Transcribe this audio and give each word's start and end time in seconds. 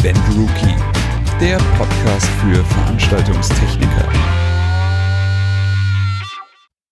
Event 0.00 0.18
Rookie, 0.36 0.76
der 1.40 1.56
Podcast 1.76 2.26
für 2.40 2.64
Veranstaltungstechniker. 2.64 4.08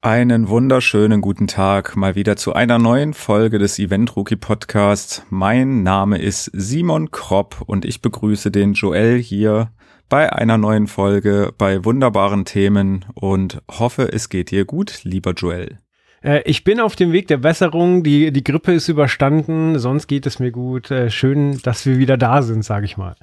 Einen 0.00 0.48
wunderschönen 0.48 1.20
guten 1.20 1.46
Tag 1.46 1.94
mal 1.96 2.16
wieder 2.16 2.36
zu 2.36 2.54
einer 2.54 2.78
neuen 2.78 3.14
Folge 3.14 3.60
des 3.60 3.78
Event 3.78 4.16
Rookie 4.16 4.34
Podcasts. 4.34 5.22
Mein 5.30 5.84
Name 5.84 6.18
ist 6.18 6.50
Simon 6.52 7.12
Kropp 7.12 7.62
und 7.66 7.84
ich 7.84 8.02
begrüße 8.02 8.50
den 8.50 8.72
Joel 8.72 9.18
hier 9.18 9.70
bei 10.08 10.32
einer 10.32 10.58
neuen 10.58 10.88
Folge 10.88 11.54
bei 11.56 11.84
wunderbaren 11.84 12.44
Themen 12.44 13.04
und 13.14 13.62
hoffe, 13.70 14.12
es 14.12 14.30
geht 14.30 14.50
dir 14.50 14.64
gut, 14.64 15.04
lieber 15.04 15.32
Joel. 15.32 15.78
Äh, 16.22 16.42
ich 16.44 16.64
bin 16.64 16.80
auf 16.80 16.96
dem 16.96 17.12
Weg 17.12 17.28
der 17.28 17.38
Besserung. 17.38 18.02
Die, 18.02 18.32
die 18.32 18.44
Grippe 18.44 18.72
ist 18.72 18.88
überstanden. 18.88 19.78
Sonst 19.78 20.06
geht 20.06 20.26
es 20.26 20.38
mir 20.38 20.50
gut. 20.50 20.90
Äh, 20.90 21.10
schön, 21.10 21.60
dass 21.62 21.86
wir 21.86 21.98
wieder 21.98 22.16
da 22.16 22.42
sind, 22.42 22.64
sage 22.64 22.84
ich 22.84 22.96
mal. 22.96 23.16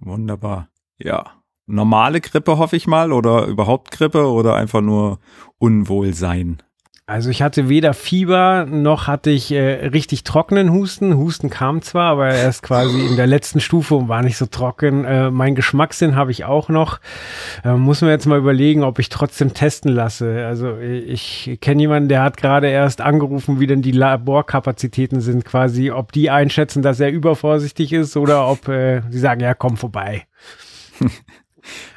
Wunderbar. 0.00 0.68
Ja. 0.98 1.24
Normale 1.66 2.20
Grippe 2.20 2.58
hoffe 2.58 2.76
ich 2.76 2.88
mal 2.88 3.12
oder 3.12 3.46
überhaupt 3.46 3.92
Grippe 3.92 4.28
oder 4.28 4.56
einfach 4.56 4.80
nur 4.80 5.20
Unwohlsein. 5.58 6.62
Also 7.10 7.28
ich 7.28 7.42
hatte 7.42 7.68
weder 7.68 7.92
Fieber 7.92 8.66
noch 8.66 9.08
hatte 9.08 9.30
ich 9.30 9.50
äh, 9.50 9.88
richtig 9.88 10.22
trockenen 10.22 10.70
Husten. 10.70 11.16
Husten 11.16 11.50
kam 11.50 11.82
zwar, 11.82 12.12
aber 12.12 12.32
erst 12.32 12.62
quasi 12.62 13.04
in 13.04 13.16
der 13.16 13.26
letzten 13.26 13.58
Stufe 13.58 13.96
und 13.96 14.06
war 14.06 14.22
nicht 14.22 14.36
so 14.36 14.46
trocken. 14.46 15.04
Äh, 15.04 15.32
mein 15.32 15.56
Geschmackssinn 15.56 16.14
habe 16.14 16.30
ich 16.30 16.44
auch 16.44 16.68
noch. 16.68 17.00
Äh, 17.64 17.72
muss 17.72 18.00
man 18.00 18.10
jetzt 18.10 18.26
mal 18.26 18.38
überlegen, 18.38 18.84
ob 18.84 19.00
ich 19.00 19.08
trotzdem 19.08 19.54
testen 19.54 19.90
lasse. 19.90 20.46
Also 20.46 20.78
ich 20.78 21.58
kenne 21.60 21.82
jemanden, 21.82 22.08
der 22.08 22.22
hat 22.22 22.36
gerade 22.36 22.68
erst 22.68 23.00
angerufen, 23.00 23.58
wie 23.58 23.66
denn 23.66 23.82
die 23.82 23.90
Laborkapazitäten 23.90 25.20
sind 25.20 25.44
quasi, 25.44 25.90
ob 25.90 26.12
die 26.12 26.30
einschätzen, 26.30 26.80
dass 26.80 27.00
er 27.00 27.10
übervorsichtig 27.10 27.92
ist 27.92 28.16
oder 28.16 28.46
ob 28.46 28.68
äh, 28.68 29.02
sie 29.10 29.18
sagen, 29.18 29.40
ja, 29.40 29.54
komm 29.54 29.76
vorbei. 29.76 30.26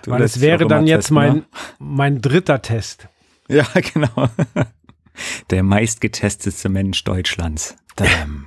Weil 0.08 0.24
es 0.24 0.42
wäre 0.42 0.66
dann 0.66 0.88
jetzt 0.88 1.10
testen, 1.10 1.16
mein, 1.16 1.34
ne? 1.36 1.44
mein 1.78 2.20
dritter 2.20 2.64
Test. 2.64 3.10
Ja, 3.48 3.68
genau. 3.94 4.28
Der 5.50 5.64
meistgetestete 5.64 6.70
Mensch 6.70 7.04
Deutschlands. 7.04 7.76
Dadam. 7.96 8.46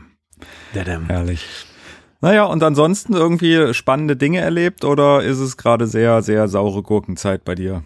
Dadam. 0.75 1.07
Herrlich. 1.09 1.45
Naja, 2.21 2.45
und 2.45 2.63
ansonsten 2.63 3.13
irgendwie 3.13 3.75
spannende 3.75 4.17
Dinge 4.17 4.41
erlebt 4.41 4.85
oder 4.85 5.23
ist 5.23 5.39
es 5.39 5.57
gerade 5.57 5.87
sehr, 5.87 6.23
sehr 6.23 6.49
saure 6.49 6.83
Gurkenzeit 6.83 7.45
bei 7.45 7.55
dir? 7.55 7.85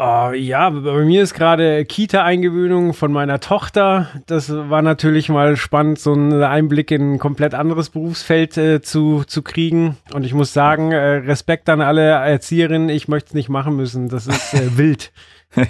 Uh, 0.00 0.32
ja, 0.32 0.70
bei 0.70 1.04
mir 1.04 1.22
ist 1.22 1.34
gerade 1.34 1.84
Kita-Eingewöhnung 1.84 2.92
von 2.92 3.12
meiner 3.12 3.40
Tochter. 3.40 4.08
Das 4.26 4.50
war 4.50 4.82
natürlich 4.82 5.28
mal 5.28 5.56
spannend, 5.56 5.98
so 6.00 6.12
einen 6.12 6.42
Einblick 6.42 6.90
in 6.90 7.14
ein 7.14 7.18
komplett 7.18 7.54
anderes 7.54 7.90
Berufsfeld 7.90 8.56
äh, 8.56 8.80
zu, 8.80 9.22
zu 9.24 9.42
kriegen. 9.42 9.96
Und 10.12 10.24
ich 10.24 10.34
muss 10.34 10.52
sagen, 10.52 10.92
äh, 10.92 10.96
Respekt 10.96 11.68
an 11.68 11.80
alle 11.80 12.02
Erzieherinnen, 12.02 12.88
ich 12.88 13.06
möchte 13.06 13.28
es 13.28 13.34
nicht 13.34 13.48
machen 13.48 13.76
müssen. 13.76 14.08
Das 14.08 14.26
ist 14.26 14.54
äh, 14.54 14.70
wild. 14.76 15.12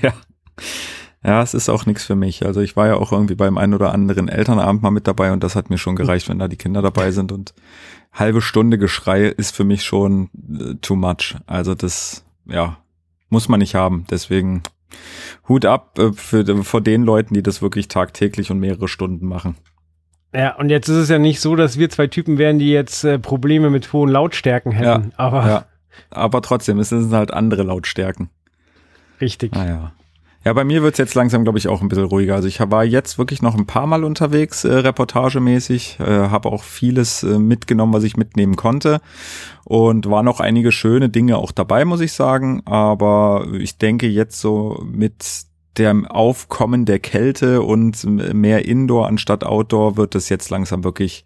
ja. 0.00 0.14
Ja, 1.24 1.40
es 1.40 1.54
ist 1.54 1.68
auch 1.68 1.86
nichts 1.86 2.04
für 2.04 2.16
mich. 2.16 2.44
Also 2.44 2.60
ich 2.60 2.76
war 2.76 2.88
ja 2.88 2.94
auch 2.96 3.12
irgendwie 3.12 3.36
beim 3.36 3.56
einen 3.56 3.74
oder 3.74 3.92
anderen 3.92 4.28
Elternabend 4.28 4.82
mal 4.82 4.90
mit 4.90 5.06
dabei 5.06 5.32
und 5.32 5.44
das 5.44 5.54
hat 5.54 5.70
mir 5.70 5.78
schon 5.78 5.94
gereicht, 5.94 6.28
wenn 6.28 6.40
da 6.40 6.48
die 6.48 6.56
Kinder 6.56 6.82
dabei 6.82 7.12
sind 7.12 7.30
und 7.30 7.54
halbe 8.12 8.42
Stunde 8.42 8.76
Geschrei 8.76 9.26
ist 9.26 9.54
für 9.54 9.64
mich 9.64 9.84
schon 9.84 10.30
äh, 10.58 10.74
too 10.80 10.96
much. 10.96 11.36
Also 11.46 11.74
das, 11.74 12.24
ja, 12.46 12.78
muss 13.28 13.48
man 13.48 13.60
nicht 13.60 13.74
haben. 13.76 14.04
Deswegen 14.10 14.62
Hut 15.48 15.64
ab 15.64 15.98
äh, 15.98 16.12
für, 16.12 16.64
vor 16.64 16.80
den 16.80 17.04
Leuten, 17.04 17.34
die 17.34 17.42
das 17.42 17.62
wirklich 17.62 17.88
tagtäglich 17.88 18.50
und 18.50 18.58
mehrere 18.58 18.88
Stunden 18.88 19.26
machen. 19.26 19.56
Ja, 20.34 20.56
und 20.56 20.70
jetzt 20.70 20.88
ist 20.88 20.96
es 20.96 21.08
ja 21.08 21.18
nicht 21.18 21.40
so, 21.40 21.56
dass 21.56 21.78
wir 21.78 21.90
zwei 21.90 22.06
Typen 22.06 22.38
wären, 22.38 22.58
die 22.58 22.70
jetzt 22.70 23.04
äh, 23.04 23.18
Probleme 23.18 23.70
mit 23.70 23.92
hohen 23.92 24.08
Lautstärken 24.08 24.72
hätten. 24.72 25.10
Ja, 25.10 25.18
aber, 25.18 25.46
ja. 25.46 25.64
aber 26.10 26.42
trotzdem, 26.42 26.78
es 26.78 26.88
sind 26.88 27.12
halt 27.12 27.32
andere 27.32 27.62
Lautstärken. 27.62 28.30
Richtig. 29.20 29.54
Naja. 29.54 29.92
Ja, 30.44 30.52
bei 30.54 30.64
mir 30.64 30.82
wird's 30.82 30.98
jetzt 30.98 31.14
langsam, 31.14 31.44
glaube 31.44 31.58
ich, 31.58 31.68
auch 31.68 31.82
ein 31.82 31.88
bisschen 31.88 32.04
ruhiger. 32.04 32.34
Also 32.34 32.48
ich 32.48 32.58
war 32.58 32.84
jetzt 32.84 33.16
wirklich 33.16 33.42
noch 33.42 33.54
ein 33.54 33.66
paar 33.66 33.86
Mal 33.86 34.02
unterwegs, 34.02 34.64
äh, 34.64 34.72
reportagemäßig, 34.72 35.98
äh, 36.00 36.04
habe 36.04 36.48
auch 36.50 36.64
vieles 36.64 37.22
äh, 37.22 37.38
mitgenommen, 37.38 37.92
was 37.92 38.02
ich 38.02 38.16
mitnehmen 38.16 38.56
konnte. 38.56 39.00
Und 39.64 40.10
waren 40.10 40.24
noch 40.24 40.40
einige 40.40 40.72
schöne 40.72 41.08
Dinge 41.08 41.38
auch 41.38 41.52
dabei, 41.52 41.84
muss 41.84 42.00
ich 42.00 42.12
sagen. 42.12 42.62
Aber 42.64 43.46
ich 43.56 43.78
denke 43.78 44.08
jetzt 44.08 44.40
so 44.40 44.82
mit 44.84 45.44
dem 45.78 46.06
Aufkommen 46.06 46.86
der 46.86 46.98
Kälte 46.98 47.62
und 47.62 48.04
mehr 48.04 48.66
Indoor 48.66 49.06
anstatt 49.06 49.44
Outdoor 49.44 49.96
wird 49.96 50.16
es 50.16 50.28
jetzt 50.28 50.50
langsam 50.50 50.82
wirklich 50.82 51.24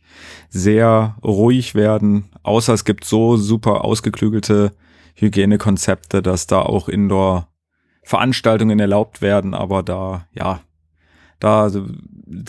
sehr 0.51 1.17
ruhig 1.25 1.75
werden. 1.75 2.27
Außer 2.43 2.75
es 2.75 2.85
gibt 2.85 3.05
so 3.05 3.37
super 3.37 3.85
ausgeklügelte 3.85 4.73
Hygienekonzepte, 5.15 6.21
dass 6.21 6.47
da 6.47 6.61
auch 6.61 6.89
Indoor 6.89 7.49
Veranstaltungen 8.07 8.79
erlaubt 8.79 9.21
werden, 9.21 9.53
aber 9.53 9.83
da, 9.83 10.29
ja, 10.33 10.61
da 11.41 11.69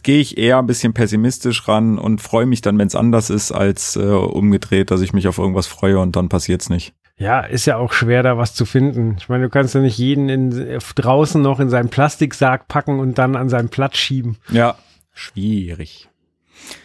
gehe 0.04 0.20
ich 0.20 0.38
eher 0.38 0.60
ein 0.60 0.68
bisschen 0.68 0.94
pessimistisch 0.94 1.68
ran 1.68 1.98
und 1.98 2.22
freue 2.22 2.46
mich 2.46 2.62
dann, 2.62 2.78
wenn 2.78 2.86
es 2.86 2.96
anders 2.96 3.32
ist, 3.32 3.52
als 3.52 3.96
äh, 3.96 4.02
umgedreht, 4.02 4.92
dass 4.92 5.02
ich 5.02 5.14
mich 5.14 5.28
auf 5.28 5.40
irgendwas 5.40 5.66
freue 5.66 5.98
und 5.98 6.16
dann 6.16 6.30
passiert's 6.30 6.70
nicht. 6.70 6.94
Ja, 7.18 7.40
ist 7.40 7.66
ja 7.66 7.78
auch 7.78 7.92
schwer, 7.92 8.22
da 8.22 8.38
was 8.38 8.54
zu 8.54 8.66
finden. 8.66 9.16
Ich 9.18 9.30
meine, 9.30 9.46
du 9.46 9.50
kannst 9.50 9.74
ja 9.74 9.82
nicht 9.82 9.98
jeden 9.98 10.30
in, 10.30 10.80
draußen 10.96 11.42
noch 11.42 11.60
in 11.60 11.72
seinen 11.72 11.90
Plastiksack 11.90 12.68
packen 12.68 13.00
und 13.00 13.18
dann 13.18 13.36
an 13.36 13.50
seinen 13.50 13.70
Platz 13.70 13.98
schieben. 13.98 14.38
Ja, 14.52 14.76
schwierig. 15.12 16.08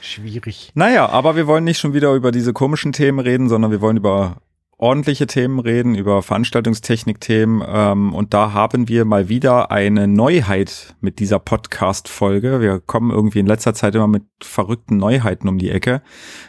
Schwierig. 0.01 0.73
Naja, 0.75 1.11
aber 1.11 1.37
wir 1.37 1.47
wollen 1.47 1.65
nicht 1.65 1.79
schon 1.79 1.93
wieder 1.93 2.15
über 2.15 2.33
diese 2.33 2.55
komischen 2.55 2.95
Themen 2.95 3.19
reden, 3.19 3.51
sondern 3.51 3.71
wir 3.71 3.83
wollen 3.83 3.99
über 3.99 4.39
ordentliche 4.83 5.29
Themen 5.29 5.61
reden, 5.61 5.95
über 5.95 6.23
Veranstaltungstechnik-Themen. 6.23 7.63
Ähm, 7.67 8.13
und 8.13 8.35
da 8.35 8.53
haben 8.53 8.89
wir 8.89 9.05
mal 9.05 9.29
wieder 9.29 9.71
eine 9.71 10.09
Neuheit 10.09 10.97
mit 11.01 11.21
dieser 11.21 11.39
Podcast-Folge. 11.39 12.61
Wir 12.61 12.81
kommen 12.81 13.13
irgendwie 13.13 13.39
in 13.39 13.47
letzter 13.47 13.75
Zeit 13.75 13.95
immer 13.95 14.09
mit 14.09 14.25
verrückten 14.43 14.97
Neuheiten 14.97 15.49
um 15.49 15.59
die 15.59 15.71
Ecke. 15.71 16.03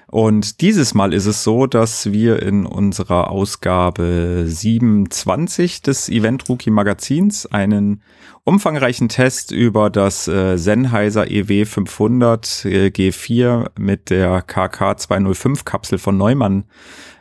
Und 0.07 0.61
dieses 0.61 0.95
Mal 0.95 1.13
ist 1.13 1.27
es 1.27 1.43
so, 1.43 1.67
dass 1.67 2.11
wir 2.11 2.41
in 2.41 2.65
unserer 2.65 3.29
Ausgabe 3.29 4.45
27 4.47 5.83
des 5.83 6.09
Event 6.09 6.49
Rookie 6.49 6.71
Magazins 6.71 7.45
einen 7.45 8.01
umfangreichen 8.45 9.09
Test 9.09 9.51
über 9.51 9.91
das 9.91 10.27
äh, 10.27 10.57
Sennheiser 10.57 11.29
EW 11.29 11.65
500 11.65 12.65
äh, 12.65 12.87
G4 12.87 13.69
mit 13.77 14.09
der 14.09 14.41
KK 14.41 14.97
205 14.97 15.65
Kapsel 15.65 15.99
von 15.99 16.17
Neumann 16.17 16.65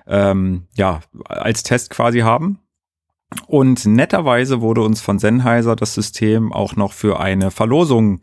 ähm, 0.07 0.67
ja, 0.77 1.01
als 1.25 1.63
Test 1.63 1.91
quasi 1.91 2.21
haben. 2.21 2.59
Und 3.47 3.87
netterweise 3.87 4.61
wurde 4.61 4.83
uns 4.83 5.01
von 5.01 5.19
Sennheiser 5.19 5.77
das 5.77 5.95
System 5.95 6.53
auch 6.53 6.77
noch 6.77 6.93
für 6.93 7.21
eine 7.21 7.51
Verlosung 7.51 8.21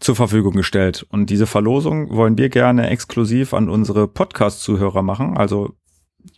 zur 0.00 0.16
Verfügung 0.16 0.54
gestellt. 0.54 1.06
Und 1.10 1.30
diese 1.30 1.46
Verlosung 1.46 2.10
wollen 2.14 2.38
wir 2.38 2.48
gerne 2.48 2.88
exklusiv 2.88 3.54
an 3.54 3.68
unsere 3.68 4.08
Podcast-Zuhörer 4.08 5.02
machen. 5.02 5.36
Also 5.36 5.74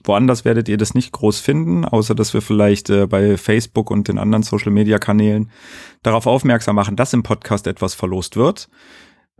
woanders 0.02 0.44
werdet 0.44 0.68
ihr 0.68 0.76
das 0.76 0.94
nicht 0.94 1.12
groß 1.12 1.40
finden, 1.40 1.84
außer 1.84 2.14
dass 2.14 2.34
wir 2.34 2.42
vielleicht 2.42 2.90
äh, 2.90 3.06
bei 3.06 3.36
Facebook 3.36 3.90
und 3.90 4.08
den 4.08 4.18
anderen 4.18 4.42
Social-Media-Kanälen 4.42 5.50
darauf 6.02 6.26
aufmerksam 6.26 6.76
machen, 6.76 6.96
dass 6.96 7.12
im 7.12 7.22
Podcast 7.22 7.66
etwas 7.66 7.94
verlost 7.94 8.36
wird. 8.36 8.68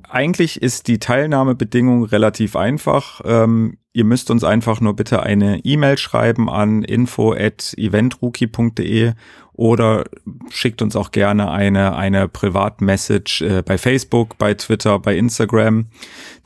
Eigentlich 0.08 0.62
ist 0.62 0.88
die 0.88 0.98
Teilnahmebedingung 0.98 2.04
relativ 2.04 2.56
einfach. 2.56 3.20
Ähm, 3.24 3.76
ihr 3.92 4.04
müsst 4.04 4.30
uns 4.30 4.44
einfach 4.44 4.80
nur 4.80 4.96
bitte 4.96 5.22
eine 5.22 5.64
E-Mail 5.64 5.98
schreiben 5.98 6.48
an 6.50 6.82
info@eventrookie.de 6.82 9.12
oder 9.54 10.04
schickt 10.50 10.82
uns 10.82 10.96
auch 10.96 11.12
gerne 11.12 11.52
eine 11.52 11.94
eine 11.94 12.26
Privatmessage 12.26 13.42
äh, 13.42 13.62
bei 13.62 13.78
Facebook, 13.78 14.36
bei 14.36 14.54
Twitter, 14.54 14.98
bei 14.98 15.16
Instagram. 15.16 15.86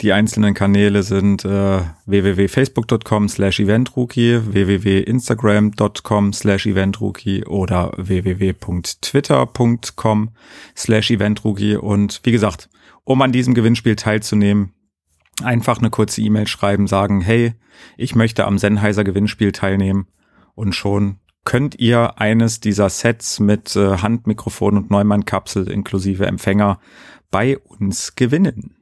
Die 0.03 0.13
einzelnen 0.13 0.53
Kanäle 0.53 1.03
sind 1.03 1.47
äh, 1.47 1.81
www.facebook.com 2.05 3.31
slash 3.31 3.61
eventrookie, 3.61 4.53
www.instagram.com 4.53 6.35
slash 6.35 6.67
eventrookie 6.67 7.47
oder 7.47 7.93
www.twitter.com 7.97 10.29
slash 10.77 11.11
eventrookie 11.11 11.77
und 11.77 12.21
wie 12.25 12.33
gesagt, 12.33 12.69
um 13.09 13.23
an 13.23 13.33
diesem 13.33 13.55
Gewinnspiel 13.55 13.97
teilzunehmen, 13.97 14.75
einfach 15.43 15.79
eine 15.79 15.89
kurze 15.89 16.21
E-Mail 16.21 16.47
schreiben, 16.47 16.87
sagen, 16.87 17.23
hey, 17.23 17.55
ich 17.97 18.15
möchte 18.15 18.45
am 18.45 18.59
Sennheiser 18.59 19.03
Gewinnspiel 19.03 19.53
teilnehmen 19.53 20.09
und 20.55 20.75
schon 20.75 21.17
könnt 21.43 21.79
ihr 21.81 22.21
eines 22.21 22.61
dieser 22.61 22.91
Sets 22.91 23.41
mit 23.41 23.75
äh, 23.77 23.97
Handmikrofon 23.97 24.77
und 24.77 24.91
Neumann-Kapsel 24.91 25.71
inklusive 25.71 26.27
Empfänger 26.27 26.81
bei 27.31 27.57
uns 27.57 28.15
gewinnen. 28.15 28.77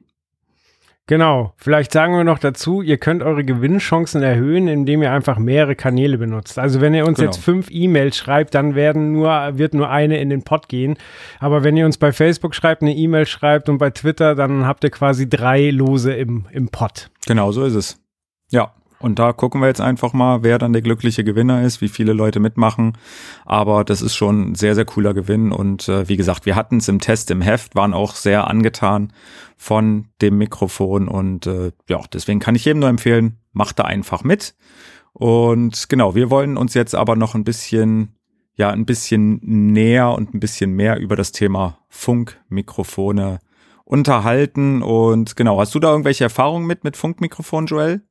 Genau. 1.07 1.53
Vielleicht 1.55 1.93
sagen 1.93 2.15
wir 2.15 2.25
noch 2.25 2.37
dazu, 2.37 2.81
ihr 2.81 2.97
könnt 2.97 3.23
eure 3.23 3.45
Gewinnchancen 3.45 4.21
erhöhen, 4.21 4.67
indem 4.67 5.01
ihr 5.01 5.11
einfach 5.11 5.37
mehrere 5.37 5.75
Kanäle 5.75 6.17
benutzt. 6.17 6.59
Also 6.59 6.81
wenn 6.81 6.93
ihr 6.93 7.07
uns 7.07 7.17
genau. 7.17 7.31
jetzt 7.31 7.41
fünf 7.41 7.69
E-Mails 7.71 8.17
schreibt, 8.17 8.53
dann 8.53 8.75
werden 8.75 9.13
nur, 9.13 9.57
wird 9.57 9.73
nur 9.73 9.89
eine 9.89 10.19
in 10.19 10.29
den 10.29 10.43
Pod 10.43 10.67
gehen. 10.67 10.97
Aber 11.39 11.63
wenn 11.63 11.77
ihr 11.77 11.85
uns 11.85 11.97
bei 11.97 12.11
Facebook 12.11 12.53
schreibt, 12.53 12.81
eine 12.81 12.93
E-Mail 12.93 13.25
schreibt 13.25 13.69
und 13.69 13.77
bei 13.77 13.89
Twitter, 13.89 14.35
dann 14.35 14.67
habt 14.67 14.83
ihr 14.83 14.89
quasi 14.89 15.29
drei 15.29 15.69
Lose 15.69 16.13
im, 16.13 16.45
im 16.51 16.67
Pod. 16.67 17.09
Genau, 17.25 17.53
so 17.53 17.63
ist 17.63 17.75
es. 17.75 17.99
Ja, 18.51 18.73
und 18.99 19.19
da 19.19 19.31
gucken 19.31 19.61
wir 19.61 19.67
jetzt 19.67 19.81
einfach 19.81 20.13
mal, 20.13 20.43
wer 20.43 20.57
dann 20.57 20.73
der 20.73 20.81
glückliche 20.81 21.23
Gewinner 21.23 21.63
ist, 21.63 21.81
wie 21.81 21.87
viele 21.87 22.13
Leute 22.13 22.39
mitmachen. 22.39 22.97
Aber 23.45 23.83
das 23.83 24.01
ist 24.01 24.15
schon 24.15 24.51
ein 24.51 24.55
sehr, 24.55 24.73
sehr 24.73 24.85
cooler 24.85 25.13
Gewinn. 25.13 25.51
Und 25.51 25.87
äh, 25.87 26.09
wie 26.09 26.17
gesagt, 26.17 26.45
wir 26.45 26.55
hatten 26.55 26.77
es 26.77 26.87
im 26.87 26.99
Test 26.99 27.29
im 27.29 27.41
Heft, 27.41 27.75
waren 27.75 27.93
auch 27.93 28.15
sehr 28.15 28.47
angetan 28.47 29.13
von 29.55 30.07
dem 30.21 30.37
Mikrofon. 30.37 31.07
Und 31.07 31.45
äh, 31.45 31.71
ja, 31.87 32.01
deswegen 32.11 32.39
kann 32.39 32.55
ich 32.55 32.65
jedem 32.65 32.79
nur 32.79 32.89
empfehlen, 32.89 33.37
macht 33.53 33.77
da 33.77 33.83
einfach 33.83 34.23
mit. 34.23 34.55
Und 35.13 35.89
genau, 35.89 36.15
wir 36.15 36.29
wollen 36.31 36.57
uns 36.57 36.73
jetzt 36.73 36.95
aber 36.95 37.15
noch 37.15 37.35
ein 37.35 37.43
bisschen, 37.43 38.15
ja, 38.55 38.71
ein 38.71 38.85
bisschen 38.85 39.39
näher 39.43 40.11
und 40.11 40.33
ein 40.33 40.39
bisschen 40.39 40.71
mehr 40.71 40.99
über 40.99 41.15
das 41.15 41.31
Thema 41.31 41.79
Funkmikrofone 41.89 43.39
unterhalten. 43.83 44.81
Und 44.81 45.35
genau, 45.35 45.59
hast 45.59 45.75
du 45.75 45.79
da 45.79 45.91
irgendwelche 45.91 46.23
Erfahrungen 46.23 46.65
mit, 46.65 46.83
mit 46.83 46.97
Funkmikrofon, 46.97 47.67
Joel? 47.67 48.06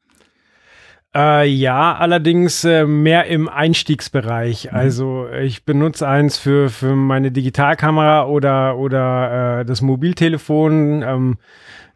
Äh, 1.16 1.48
ja, 1.48 1.94
allerdings 1.94 2.64
äh, 2.64 2.84
mehr 2.84 3.26
im 3.26 3.48
Einstiegsbereich. 3.48 4.64
Mhm. 4.70 4.76
Also 4.76 5.28
ich 5.30 5.64
benutze 5.64 6.06
eins 6.06 6.36
für, 6.36 6.68
für 6.68 6.94
meine 6.94 7.32
Digitalkamera 7.32 8.26
oder, 8.26 8.76
oder 8.76 9.60
äh, 9.60 9.64
das 9.64 9.80
Mobiltelefon. 9.80 11.02
Ähm, 11.02 11.38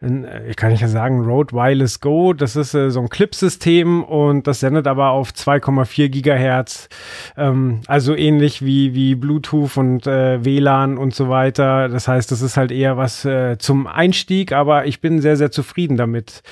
ich 0.02 0.56
kann 0.56 0.73
nicht 0.73 0.87
sagen, 0.88 1.20
Rode 1.26 1.52
Wireless 1.52 2.00
Go. 2.00 2.32
Das 2.32 2.56
ist 2.56 2.73
äh, 2.73 2.91
so 2.91 3.00
ein 3.00 3.11
Clip-System 3.11 4.02
und 4.02 4.47
das 4.47 4.61
sendet 4.61 4.87
aber 4.87 5.11
auf 5.11 5.31
2,4 5.31 6.08
Gigahertz. 6.08 6.88
Ähm, 7.37 7.82
also 7.87 8.17
ähnlich 8.17 8.64
wie, 8.64 8.94
wie 8.94 9.14
Bluetooth 9.14 9.76
und 9.76 10.06
äh, 10.06 10.43
WLAN 10.43 10.97
und 10.97 11.14
so 11.14 11.29
weiter. 11.29 11.91
Das 11.91 12.08
heißt, 12.08 12.32
das 12.32 12.41
ist 12.41 12.56
halt 12.56 12.73
eher 12.73 12.97
was 12.97 13.26
äh, 13.26 13.58
zum 13.58 13.87
Einstieg, 13.87 14.52
aber 14.52 14.87
ich 14.87 15.02
bin 15.02 15.20
sehr, 15.20 15.37
sehr 15.37 15.50
zufrieden 15.50 15.99
damit, 15.99 16.43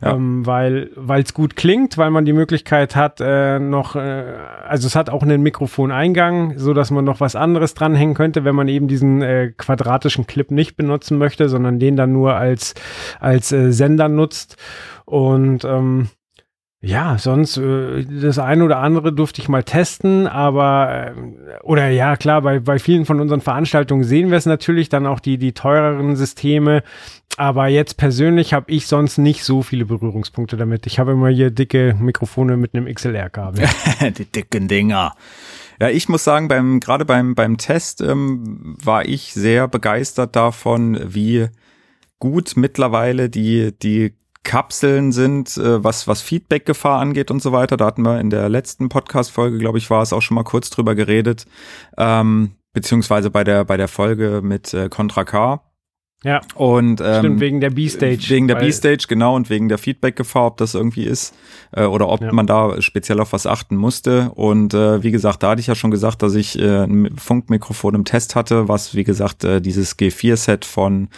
ja. 0.00 0.14
ähm, 0.14 0.46
weil 0.46 0.90
es 0.96 1.34
gut 1.34 1.56
klingt, 1.56 1.98
weil 1.98 2.10
man 2.10 2.24
die 2.24 2.32
Möglichkeit 2.32 2.96
hat, 2.96 3.20
äh, 3.20 3.58
noch, 3.58 3.96
äh, 3.96 4.24
also 4.66 4.86
es 4.86 4.96
hat 4.96 5.10
auch 5.10 5.22
einen 5.22 5.42
Mikrofoneingang, 5.42 6.54
so 6.56 6.72
dass 6.72 6.90
man 6.90 7.04
noch 7.04 7.20
was 7.20 7.36
anderes 7.36 7.74
dranhängen 7.74 8.14
könnte, 8.14 8.44
wenn 8.44 8.54
man 8.54 8.68
eben 8.68 8.88
diesen 8.88 9.20
äh, 9.20 9.52
quadratischen 9.54 10.26
Clip 10.26 10.50
nicht 10.50 10.78
benutzen 10.78 11.18
möchte, 11.18 11.50
sondern 11.50 11.78
den 11.78 11.96
dann 11.96 12.12
nur 12.12 12.36
als 12.36 12.74
als 13.20 13.52
äh, 13.52 13.72
Sender 13.72 14.08
nutzt. 14.08 14.56
Und 15.04 15.64
ähm, 15.64 16.08
ja, 16.84 17.16
sonst 17.16 17.56
äh, 17.56 18.04
das 18.04 18.38
eine 18.38 18.62
oder 18.62 18.78
andere 18.78 19.10
durfte 19.12 19.40
ich 19.40 19.48
mal 19.48 19.62
testen, 19.62 20.26
aber 20.26 21.14
äh, 21.16 21.62
oder 21.62 21.88
ja 21.88 22.16
klar, 22.16 22.42
bei, 22.42 22.60
bei 22.60 22.78
vielen 22.78 23.06
von 23.06 23.20
unseren 23.20 23.40
Veranstaltungen 23.40 24.04
sehen 24.04 24.30
wir 24.30 24.36
es 24.36 24.44
natürlich, 24.44 24.90
dann 24.90 25.06
auch 25.06 25.20
die, 25.20 25.38
die 25.38 25.52
teureren 25.52 26.14
Systeme. 26.14 26.82
Aber 27.38 27.68
jetzt 27.68 27.96
persönlich 27.96 28.52
habe 28.52 28.70
ich 28.70 28.86
sonst 28.86 29.16
nicht 29.16 29.44
so 29.44 29.62
viele 29.62 29.86
Berührungspunkte 29.86 30.58
damit. 30.58 30.86
Ich 30.86 30.98
habe 30.98 31.12
immer 31.12 31.30
hier 31.30 31.50
dicke 31.50 31.96
Mikrofone 31.98 32.58
mit 32.58 32.74
einem 32.74 32.92
XLR-Kabel. 32.92 33.66
die 34.18 34.26
dicken 34.26 34.68
Dinger. 34.68 35.14
Ja, 35.80 35.88
ich 35.88 36.10
muss 36.10 36.22
sagen, 36.22 36.48
beim 36.48 36.80
gerade 36.80 37.06
beim 37.06 37.34
beim 37.34 37.56
Test 37.56 38.02
ähm, 38.02 38.76
war 38.82 39.06
ich 39.06 39.32
sehr 39.32 39.68
begeistert 39.68 40.36
davon, 40.36 41.00
wie 41.02 41.48
gut 42.24 42.54
mittlerweile 42.56 43.28
die, 43.28 43.78
die 43.78 44.14
Kapseln 44.44 45.12
sind, 45.12 45.58
äh, 45.58 45.84
was, 45.84 46.08
was 46.08 46.22
Feedback-Gefahr 46.22 46.98
angeht 46.98 47.30
und 47.30 47.42
so 47.42 47.52
weiter. 47.52 47.76
Da 47.76 47.84
hatten 47.84 48.00
wir 48.00 48.18
in 48.18 48.30
der 48.30 48.48
letzten 48.48 48.88
Podcast-Folge, 48.88 49.58
glaube 49.58 49.76
ich, 49.76 49.90
war 49.90 50.00
es 50.00 50.14
auch 50.14 50.22
schon 50.22 50.34
mal 50.34 50.42
kurz 50.42 50.70
drüber 50.70 50.94
geredet. 50.94 51.44
Ähm, 51.98 52.52
beziehungsweise 52.72 53.30
bei 53.30 53.44
der, 53.44 53.66
bei 53.66 53.76
der 53.76 53.88
Folge 53.88 54.40
mit 54.42 54.72
äh, 54.72 54.88
Contra 54.88 55.24
K. 55.24 55.60
Ja. 56.24 56.40
Und 56.54 57.02
ähm, 57.02 57.18
Stimmt, 57.18 57.40
wegen 57.40 57.60
der 57.60 57.70
B-Stage. 57.70 58.24
Wegen 58.28 58.48
der 58.48 58.56
B-Stage, 58.56 59.04
genau, 59.08 59.36
und 59.36 59.50
wegen 59.50 59.68
der 59.68 59.76
Feedback-Gefahr, 59.76 60.46
ob 60.46 60.56
das 60.56 60.74
irgendwie 60.74 61.04
ist 61.04 61.34
äh, 61.72 61.84
oder 61.84 62.08
ob 62.08 62.22
ja. 62.22 62.32
man 62.32 62.46
da 62.46 62.80
speziell 62.80 63.20
auf 63.20 63.34
was 63.34 63.46
achten 63.46 63.76
musste. 63.76 64.30
Und 64.34 64.72
äh, 64.72 65.02
wie 65.02 65.10
gesagt, 65.10 65.42
da 65.42 65.50
hatte 65.50 65.60
ich 65.60 65.66
ja 65.66 65.74
schon 65.74 65.90
gesagt, 65.90 66.22
dass 66.22 66.34
ich 66.34 66.58
äh, 66.58 66.84
ein 66.84 67.14
Funkmikrofon 67.16 67.94
im 67.94 68.04
Test 68.06 68.34
hatte, 68.34 68.68
was 68.68 68.94
wie 68.94 69.04
gesagt 69.04 69.44
äh, 69.44 69.60
dieses 69.60 69.98
G4-Set 69.98 70.64
von 70.64 71.08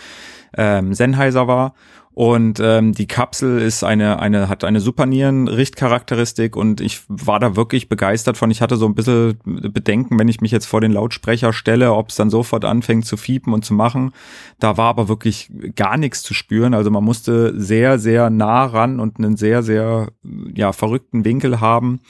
ähm, 0.56 0.92
Sennheiser 0.92 1.46
war. 1.46 1.74
Und 2.16 2.60
ähm, 2.60 2.94
die 2.94 3.06
Kapsel 3.06 3.60
ist 3.60 3.84
eine, 3.84 4.20
eine, 4.20 4.48
hat 4.48 4.64
eine 4.64 4.80
super 4.80 5.04
Nieren-Richtcharakteristik 5.04 6.56
und 6.56 6.80
ich 6.80 7.02
war 7.08 7.38
da 7.38 7.56
wirklich 7.56 7.90
begeistert 7.90 8.38
von. 8.38 8.50
Ich 8.50 8.62
hatte 8.62 8.76
so 8.76 8.86
ein 8.86 8.94
bisschen 8.94 9.38
Bedenken, 9.44 10.18
wenn 10.18 10.26
ich 10.26 10.40
mich 10.40 10.50
jetzt 10.50 10.64
vor 10.64 10.80
den 10.80 10.92
Lautsprecher 10.92 11.52
stelle, 11.52 11.92
ob 11.92 12.08
es 12.08 12.14
dann 12.14 12.30
sofort 12.30 12.64
anfängt 12.64 13.04
zu 13.04 13.18
fiepen 13.18 13.52
und 13.52 13.66
zu 13.66 13.74
machen. 13.74 14.12
Da 14.58 14.78
war 14.78 14.88
aber 14.88 15.10
wirklich 15.10 15.52
gar 15.74 15.98
nichts 15.98 16.22
zu 16.22 16.32
spüren. 16.32 16.72
Also 16.72 16.90
man 16.90 17.04
musste 17.04 17.52
sehr, 17.60 17.98
sehr 17.98 18.30
nah 18.30 18.64
ran 18.64 18.98
und 18.98 19.18
einen 19.18 19.36
sehr, 19.36 19.62
sehr 19.62 20.08
ja, 20.54 20.72
verrückten 20.72 21.26
Winkel 21.26 21.60
haben, 21.60 22.00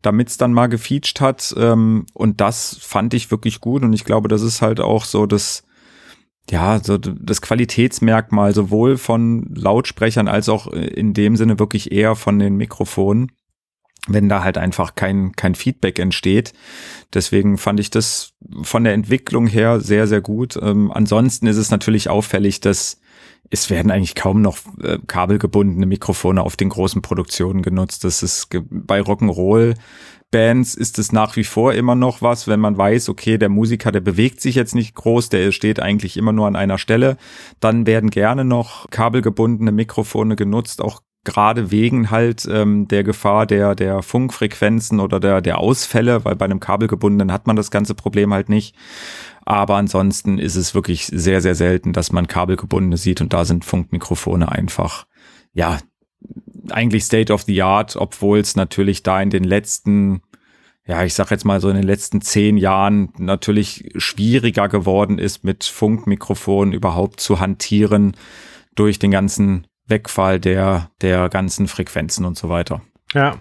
damit 0.00 0.28
es 0.28 0.36
dann 0.36 0.52
mal 0.52 0.68
gefeatured 0.68 1.20
hat. 1.20 1.52
Ähm, 1.58 2.06
und 2.14 2.40
das 2.40 2.78
fand 2.80 3.14
ich 3.14 3.32
wirklich 3.32 3.60
gut. 3.60 3.82
Und 3.82 3.94
ich 3.94 4.04
glaube, 4.04 4.28
das 4.28 4.42
ist 4.42 4.62
halt 4.62 4.78
auch 4.78 5.04
so 5.04 5.26
das 5.26 5.65
ja, 6.50 6.80
so 6.82 6.96
das 6.98 7.42
Qualitätsmerkmal 7.42 8.54
sowohl 8.54 8.98
von 8.98 9.52
Lautsprechern 9.54 10.28
als 10.28 10.48
auch 10.48 10.68
in 10.68 11.12
dem 11.12 11.36
Sinne 11.36 11.58
wirklich 11.58 11.90
eher 11.90 12.14
von 12.14 12.38
den 12.38 12.56
Mikrofonen, 12.56 13.32
wenn 14.06 14.28
da 14.28 14.44
halt 14.44 14.56
einfach 14.56 14.94
kein, 14.94 15.32
kein 15.32 15.56
Feedback 15.56 15.98
entsteht. 15.98 16.52
Deswegen 17.12 17.58
fand 17.58 17.80
ich 17.80 17.90
das 17.90 18.34
von 18.62 18.84
der 18.84 18.94
Entwicklung 18.94 19.48
her 19.48 19.80
sehr, 19.80 20.06
sehr 20.06 20.20
gut. 20.20 20.56
Ähm, 20.62 20.92
ansonsten 20.92 21.48
ist 21.48 21.56
es 21.56 21.70
natürlich 21.70 22.08
auffällig, 22.08 22.60
dass 22.60 23.00
es 23.50 23.70
werden 23.70 23.90
eigentlich 23.90 24.14
kaum 24.14 24.42
noch 24.42 24.58
äh, 24.82 24.98
kabelgebundene 25.06 25.86
Mikrofone 25.86 26.42
auf 26.42 26.56
den 26.56 26.68
großen 26.68 27.02
Produktionen 27.02 27.62
genutzt. 27.62 28.04
Das 28.04 28.22
ist 28.22 28.48
bei 28.70 29.00
Rock'n'Roll 29.00 29.74
Bands 30.30 30.74
ist 30.74 30.98
es 30.98 31.12
nach 31.12 31.36
wie 31.36 31.44
vor 31.44 31.72
immer 31.72 31.94
noch 31.94 32.20
was, 32.20 32.48
wenn 32.48 32.60
man 32.60 32.76
weiß, 32.76 33.08
okay, 33.08 33.38
der 33.38 33.48
Musiker, 33.48 33.92
der 33.92 34.00
bewegt 34.00 34.40
sich 34.40 34.54
jetzt 34.54 34.74
nicht 34.74 34.94
groß, 34.94 35.28
der 35.28 35.52
steht 35.52 35.80
eigentlich 35.80 36.16
immer 36.16 36.32
nur 36.32 36.46
an 36.46 36.56
einer 36.56 36.78
Stelle, 36.78 37.16
dann 37.60 37.86
werden 37.86 38.10
gerne 38.10 38.44
noch 38.44 38.90
kabelgebundene 38.90 39.72
Mikrofone 39.72 40.36
genutzt, 40.36 40.82
auch 40.82 41.02
gerade 41.26 41.70
wegen 41.70 42.10
halt 42.10 42.46
ähm, 42.50 42.88
der 42.88 43.04
Gefahr 43.04 43.46
der, 43.46 43.74
der 43.74 44.02
Funkfrequenzen 44.02 45.00
oder 45.00 45.20
der, 45.20 45.42
der 45.42 45.58
Ausfälle, 45.58 46.24
weil 46.24 46.36
bei 46.36 46.46
einem 46.46 46.60
kabelgebundenen 46.60 47.32
hat 47.32 47.46
man 47.46 47.56
das 47.56 47.70
ganze 47.70 47.94
Problem 47.94 48.32
halt 48.32 48.48
nicht. 48.48 48.74
Aber 49.44 49.76
ansonsten 49.76 50.38
ist 50.38 50.56
es 50.56 50.74
wirklich 50.74 51.06
sehr, 51.06 51.40
sehr 51.40 51.54
selten, 51.54 51.92
dass 51.92 52.12
man 52.12 52.26
kabelgebundene 52.26 52.96
sieht 52.96 53.20
und 53.20 53.32
da 53.32 53.44
sind 53.44 53.64
Funkmikrofone 53.64 54.50
einfach, 54.50 55.06
ja, 55.52 55.78
eigentlich 56.70 57.04
State 57.04 57.32
of 57.32 57.42
the 57.42 57.62
Art, 57.62 57.96
obwohl 57.96 58.38
es 58.38 58.56
natürlich 58.56 59.02
da 59.02 59.20
in 59.20 59.30
den 59.30 59.44
letzten, 59.44 60.22
ja, 60.86 61.04
ich 61.04 61.14
sag 61.14 61.30
jetzt 61.30 61.44
mal 61.44 61.60
so 61.60 61.68
in 61.68 61.76
den 61.76 61.86
letzten 61.86 62.20
zehn 62.20 62.56
Jahren 62.56 63.12
natürlich 63.18 63.90
schwieriger 63.96 64.68
geworden 64.68 65.18
ist, 65.18 65.44
mit 65.44 65.64
Funkmikrofonen 65.64 66.72
überhaupt 66.72 67.20
zu 67.20 67.40
hantieren 67.40 68.16
durch 68.74 68.98
den 68.98 69.10
ganzen 69.10 69.66
Wegfall 69.86 70.40
der, 70.40 70.90
der 71.00 71.28
ganzen 71.28 71.68
Frequenzen 71.68 72.24
und 72.24 72.36
so 72.36 72.48
weiter. 72.48 72.82
Ja, 73.14 73.36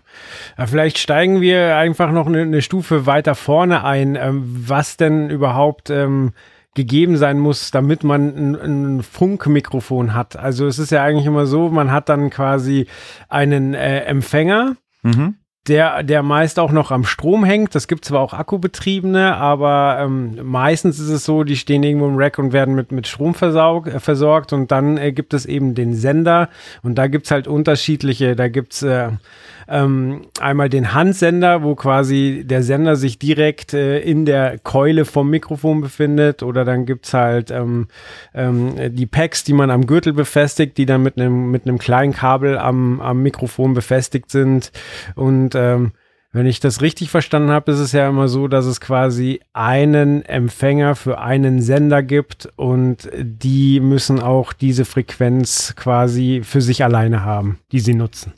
vielleicht 0.67 0.99
steigen 0.99 1.41
wir 1.41 1.75
einfach 1.75 2.11
noch 2.11 2.27
eine, 2.27 2.41
eine 2.43 2.61
Stufe 2.61 3.05
weiter 3.07 3.35
vorne 3.35 3.83
ein, 3.83 4.15
ähm, 4.15 4.43
was 4.45 4.95
denn 4.95 5.29
überhaupt 5.29 5.89
ähm, 5.89 6.33
gegeben 6.75 7.17
sein 7.17 7.39
muss, 7.39 7.71
damit 7.71 8.03
man 8.03 8.35
ein, 8.35 8.55
ein, 8.55 9.03
Funkmikrofon 9.03 10.13
hat. 10.13 10.35
Also 10.35 10.67
es 10.67 10.77
ist 10.77 10.91
ja 10.91 11.03
eigentlich 11.03 11.25
immer 11.25 11.45
so, 11.45 11.69
man 11.69 11.91
hat 11.91 12.09
dann 12.09 12.29
quasi 12.29 12.87
einen 13.29 13.73
äh, 13.73 14.01
Empfänger, 14.01 14.75
mhm. 15.01 15.35
der, 15.67 16.03
der 16.03 16.21
meist 16.21 16.59
auch 16.59 16.71
noch 16.71 16.91
am 16.91 17.05
Strom 17.05 17.45
hängt. 17.45 17.73
Das 17.75 17.87
gibt 17.87 18.03
zwar 18.03 18.19
auch 18.19 18.33
akkubetriebene, 18.33 19.37
aber 19.37 19.99
ähm, 20.01 20.37
meistens 20.43 20.99
ist 20.99 21.09
es 21.09 21.23
so, 21.23 21.45
die 21.45 21.55
stehen 21.55 21.81
irgendwo 21.81 22.07
im 22.07 22.17
Rack 22.17 22.37
und 22.37 22.51
werden 22.51 22.75
mit, 22.75 22.91
mit 22.91 23.07
Strom 23.07 23.33
versaug, 23.33 23.87
äh, 23.87 23.99
versorgt 23.99 24.51
und 24.51 24.69
dann 24.71 24.97
äh, 24.97 25.13
gibt 25.13 25.33
es 25.33 25.45
eben 25.45 25.75
den 25.75 25.93
Sender 25.95 26.49
und 26.83 26.95
da 26.95 27.07
gibt's 27.07 27.31
halt 27.31 27.47
unterschiedliche, 27.47 28.35
da 28.35 28.49
gibt's 28.49 28.83
äh, 28.83 29.11
ähm, 29.67 30.27
einmal 30.39 30.69
den 30.69 30.93
Handsender, 30.93 31.63
wo 31.63 31.75
quasi 31.75 32.43
der 32.45 32.63
Sender 32.63 32.95
sich 32.95 33.19
direkt 33.19 33.73
äh, 33.73 33.99
in 33.99 34.25
der 34.25 34.59
Keule 34.59 35.05
vom 35.05 35.29
Mikrofon 35.29 35.81
befindet. 35.81 36.43
Oder 36.43 36.65
dann 36.65 36.85
gibt's 36.85 37.13
halt 37.13 37.51
ähm, 37.51 37.87
ähm, 38.33 38.75
die 38.95 39.05
Packs, 39.05 39.43
die 39.43 39.53
man 39.53 39.71
am 39.71 39.85
Gürtel 39.87 40.13
befestigt, 40.13 40.77
die 40.77 40.85
dann 40.85 41.03
mit 41.03 41.17
einem 41.17 41.51
mit 41.51 41.65
einem 41.65 41.77
kleinen 41.77 42.13
Kabel 42.13 42.57
am, 42.57 43.01
am 43.01 43.21
Mikrofon 43.21 43.73
befestigt 43.73 44.31
sind. 44.31 44.71
Und 45.15 45.55
ähm, 45.55 45.91
wenn 46.35 46.47
ich 46.47 46.59
das 46.59 46.81
richtig 46.81 47.11
verstanden 47.11 47.49
habe, 47.49 47.71
ist 47.71 47.79
es 47.79 47.93
ja 47.93 48.09
immer 48.09 48.27
so, 48.27 48.49
dass 48.49 48.65
es 48.65 48.81
quasi 48.81 49.39
einen 49.53 50.25
Empfänger 50.25 50.95
für 50.95 51.19
einen 51.19 51.61
Sender 51.61 52.03
gibt 52.03 52.49
und 52.57 53.09
die 53.17 53.79
müssen 53.79 54.19
auch 54.19 54.51
diese 54.51 54.83
Frequenz 54.83 55.75
quasi 55.77 56.41
für 56.43 56.59
sich 56.59 56.83
alleine 56.83 57.23
haben, 57.23 57.59
die 57.71 57.79
sie 57.79 57.93
nutzen. 57.93 58.33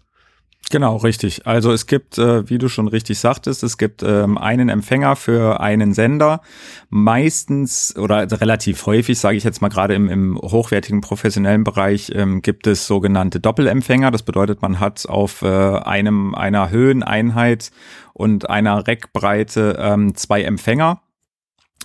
Genau, 0.70 0.98
richtig. 0.98 1.48
Also 1.48 1.72
es 1.72 1.88
gibt, 1.88 2.18
äh, 2.18 2.50
wie 2.50 2.58
du 2.58 2.68
schon 2.68 2.90
richtig 2.90 3.20
sagtest, 3.20 3.64
es 3.64 3.78
gibt 3.78 4.04
ähm, 4.04 4.38
einen 4.38 4.68
Empfänger 4.68 5.16
für 5.16 5.62
einen 5.62 5.94
Sender. 5.94 6.42
Meistens 6.90 7.96
oder 7.96 8.30
relativ 8.42 8.86
häufig, 8.86 9.18
sage 9.18 9.38
ich 9.38 9.46
jetzt 9.46 9.62
mal 9.62 9.70
gerade 9.70 9.96
im, 9.96 10.10
im 10.10 10.38
hochwertigen 10.38 11.00
professionellen 11.00 11.64
Bereich, 11.64 12.12
ähm, 12.14 12.42
gibt 12.42 12.68
es 12.68 12.86
sogenannte 12.86 13.40
Doppelempfänger. 13.40 14.12
Das 14.12 14.24
bedeutet, 14.24 14.62
man 14.62 14.82
hat 14.82 15.08
auf 15.08 15.42
äh, 15.42 15.48
einem 15.48 16.36
einer 16.36 16.70
Höheneinheit 16.70 17.72
und 18.14 18.50
einer 18.50 18.88
Reckbreite 18.88 19.78
ähm, 19.80 20.16
zwei 20.16 20.44
Empfänger. 20.44 21.02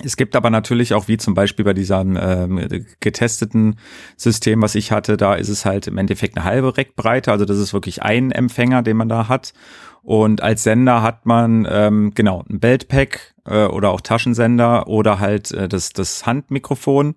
Es 0.01 0.17
gibt 0.17 0.35
aber 0.35 0.49
natürlich 0.49 0.95
auch, 0.95 1.07
wie 1.07 1.17
zum 1.17 1.35
Beispiel 1.35 1.65
bei 1.65 1.73
diesem 1.73 2.17
ähm, 2.19 2.67
getesteten 2.99 3.75
System, 4.17 4.61
was 4.61 4.73
ich 4.73 4.91
hatte, 4.91 5.17
da 5.17 5.35
ist 5.35 5.49
es 5.49 5.65
halt 5.65 5.85
im 5.85 5.99
Endeffekt 5.99 6.35
eine 6.35 6.45
halbe 6.45 6.75
Reckbreite, 6.75 7.31
also 7.31 7.45
das 7.45 7.57
ist 7.57 7.73
wirklich 7.73 8.01
ein 8.01 8.31
Empfänger, 8.31 8.81
den 8.81 8.97
man 8.97 9.09
da 9.09 9.27
hat. 9.27 9.53
Und 10.01 10.41
als 10.41 10.63
Sender 10.63 11.01
hat 11.01 11.25
man 11.25 11.67
ähm, 11.69 12.11
genau 12.13 12.43
ein 12.49 12.59
Beltpack 12.59 13.35
äh, 13.45 13.65
oder 13.65 13.91
auch 13.91 14.01
Taschensender 14.01 14.87
oder 14.87 15.19
halt 15.19 15.51
äh, 15.51 15.69
das, 15.69 15.93
das 15.93 16.25
Handmikrofon. 16.25 17.15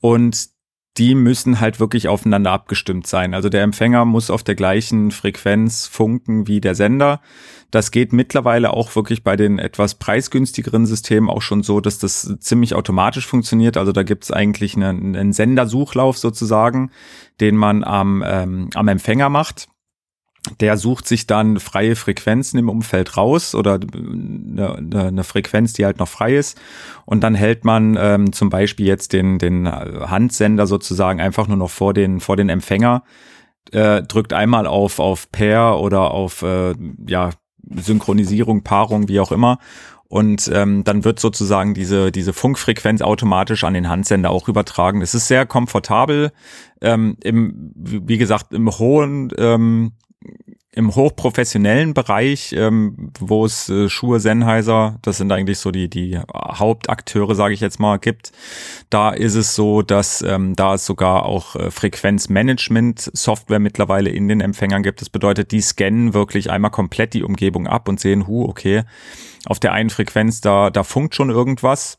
Und 0.00 0.53
die 0.96 1.16
müssen 1.16 1.60
halt 1.60 1.80
wirklich 1.80 2.06
aufeinander 2.06 2.52
abgestimmt 2.52 3.06
sein. 3.06 3.34
Also 3.34 3.48
der 3.48 3.62
Empfänger 3.62 4.04
muss 4.04 4.30
auf 4.30 4.44
der 4.44 4.54
gleichen 4.54 5.10
Frequenz 5.10 5.86
funken 5.86 6.46
wie 6.46 6.60
der 6.60 6.76
Sender. 6.76 7.20
Das 7.72 7.90
geht 7.90 8.12
mittlerweile 8.12 8.72
auch 8.72 8.94
wirklich 8.94 9.24
bei 9.24 9.34
den 9.34 9.58
etwas 9.58 9.96
preisgünstigeren 9.96 10.86
Systemen 10.86 11.28
auch 11.28 11.42
schon 11.42 11.64
so, 11.64 11.80
dass 11.80 11.98
das 11.98 12.36
ziemlich 12.38 12.74
automatisch 12.74 13.26
funktioniert. 13.26 13.76
Also 13.76 13.90
da 13.90 14.04
gibt 14.04 14.24
es 14.24 14.30
eigentlich 14.30 14.76
einen, 14.76 15.16
einen 15.16 15.32
Sendersuchlauf 15.32 16.16
sozusagen, 16.16 16.92
den 17.40 17.56
man 17.56 17.82
am, 17.82 18.22
ähm, 18.24 18.70
am 18.74 18.86
Empfänger 18.86 19.28
macht 19.28 19.66
der 20.60 20.76
sucht 20.76 21.08
sich 21.08 21.26
dann 21.26 21.58
freie 21.58 21.96
Frequenzen 21.96 22.58
im 22.58 22.68
Umfeld 22.68 23.16
raus 23.16 23.54
oder 23.54 23.80
eine, 23.94 25.06
eine 25.08 25.24
Frequenz, 25.24 25.72
die 25.72 25.84
halt 25.84 25.98
noch 25.98 26.08
frei 26.08 26.36
ist. 26.36 26.60
Und 27.06 27.22
dann 27.22 27.34
hält 27.34 27.64
man 27.64 27.96
ähm, 27.98 28.32
zum 28.32 28.50
Beispiel 28.50 28.86
jetzt 28.86 29.12
den, 29.12 29.38
den 29.38 29.70
Handsender 29.70 30.66
sozusagen 30.66 31.20
einfach 31.20 31.48
nur 31.48 31.56
noch 31.56 31.70
vor 31.70 31.94
den, 31.94 32.20
vor 32.20 32.36
den 32.36 32.50
Empfänger, 32.50 33.04
äh, 33.72 34.02
drückt 34.02 34.32
einmal 34.32 34.66
auf, 34.66 34.98
auf 34.98 35.30
Pair 35.32 35.78
oder 35.80 36.10
auf 36.10 36.42
äh, 36.42 36.74
ja, 37.08 37.30
Synchronisierung, 37.70 38.62
Paarung, 38.62 39.08
wie 39.08 39.20
auch 39.20 39.32
immer. 39.32 39.58
Und 40.06 40.50
ähm, 40.52 40.84
dann 40.84 41.02
wird 41.04 41.18
sozusagen 41.18 41.74
diese, 41.74 42.12
diese 42.12 42.32
Funkfrequenz 42.32 43.00
automatisch 43.00 43.64
an 43.64 43.74
den 43.74 43.88
Handsender 43.88 44.30
auch 44.30 44.48
übertragen. 44.48 45.00
Es 45.00 45.14
ist 45.14 45.26
sehr 45.26 45.46
komfortabel. 45.46 46.30
Ähm, 46.80 47.16
im, 47.24 47.72
wie 47.74 48.18
gesagt, 48.18 48.52
im 48.52 48.70
hohen 48.70 49.32
ähm, 49.38 49.92
im 50.74 50.94
hochprofessionellen 50.94 51.94
Bereich, 51.94 52.52
ähm, 52.52 53.12
wo 53.18 53.44
es 53.44 53.68
äh, 53.68 53.88
Schuhe 53.88 54.18
Sennheiser, 54.18 54.98
das 55.02 55.18
sind 55.18 55.30
eigentlich 55.30 55.58
so 55.58 55.70
die 55.70 55.88
die 55.88 56.18
Hauptakteure, 56.18 57.34
sage 57.34 57.54
ich 57.54 57.60
jetzt 57.60 57.78
mal, 57.78 57.98
gibt, 57.98 58.32
da 58.90 59.10
ist 59.10 59.34
es 59.34 59.54
so, 59.54 59.82
dass 59.82 60.22
ähm, 60.22 60.56
da 60.56 60.74
es 60.74 60.84
sogar 60.84 61.26
auch 61.26 61.54
äh, 61.54 61.70
Frequenzmanagement-Software 61.70 63.60
mittlerweile 63.60 64.10
in 64.10 64.28
den 64.28 64.40
Empfängern 64.40 64.82
gibt. 64.82 65.00
Das 65.00 65.10
bedeutet, 65.10 65.52
die 65.52 65.60
scannen 65.60 66.12
wirklich 66.12 66.50
einmal 66.50 66.72
komplett 66.72 67.14
die 67.14 67.22
Umgebung 67.22 67.68
ab 67.68 67.88
und 67.88 68.00
sehen, 68.00 68.26
hu, 68.26 68.44
okay, 68.44 68.82
auf 69.46 69.60
der 69.60 69.72
einen 69.72 69.90
Frequenz 69.90 70.40
da 70.40 70.70
da 70.70 70.82
funkt 70.82 71.14
schon 71.14 71.30
irgendwas 71.30 71.98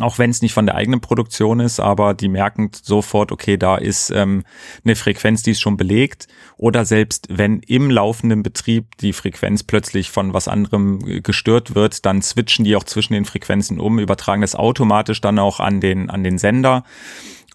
auch 0.00 0.18
wenn 0.18 0.30
es 0.30 0.40
nicht 0.40 0.54
von 0.54 0.64
der 0.64 0.74
eigenen 0.74 1.00
Produktion 1.00 1.60
ist, 1.60 1.78
aber 1.78 2.14
die 2.14 2.28
merken 2.28 2.70
sofort, 2.82 3.30
okay, 3.30 3.58
da 3.58 3.76
ist 3.76 4.10
ähm, 4.10 4.42
eine 4.84 4.96
Frequenz, 4.96 5.42
die 5.42 5.50
ist 5.50 5.60
schon 5.60 5.76
belegt. 5.76 6.28
Oder 6.56 6.86
selbst 6.86 7.26
wenn 7.28 7.60
im 7.60 7.90
laufenden 7.90 8.42
Betrieb 8.42 8.96
die 8.98 9.12
Frequenz 9.12 9.62
plötzlich 9.62 10.10
von 10.10 10.32
was 10.32 10.48
anderem 10.48 11.00
äh, 11.06 11.20
gestört 11.20 11.74
wird, 11.74 12.06
dann 12.06 12.22
switchen 12.22 12.64
die 12.64 12.74
auch 12.74 12.84
zwischen 12.84 13.12
den 13.12 13.26
Frequenzen 13.26 13.80
um, 13.80 13.98
übertragen 13.98 14.40
das 14.40 14.54
automatisch 14.54 15.20
dann 15.20 15.38
auch 15.38 15.60
an 15.60 15.80
den, 15.80 16.08
an 16.08 16.24
den 16.24 16.38
Sender. 16.38 16.84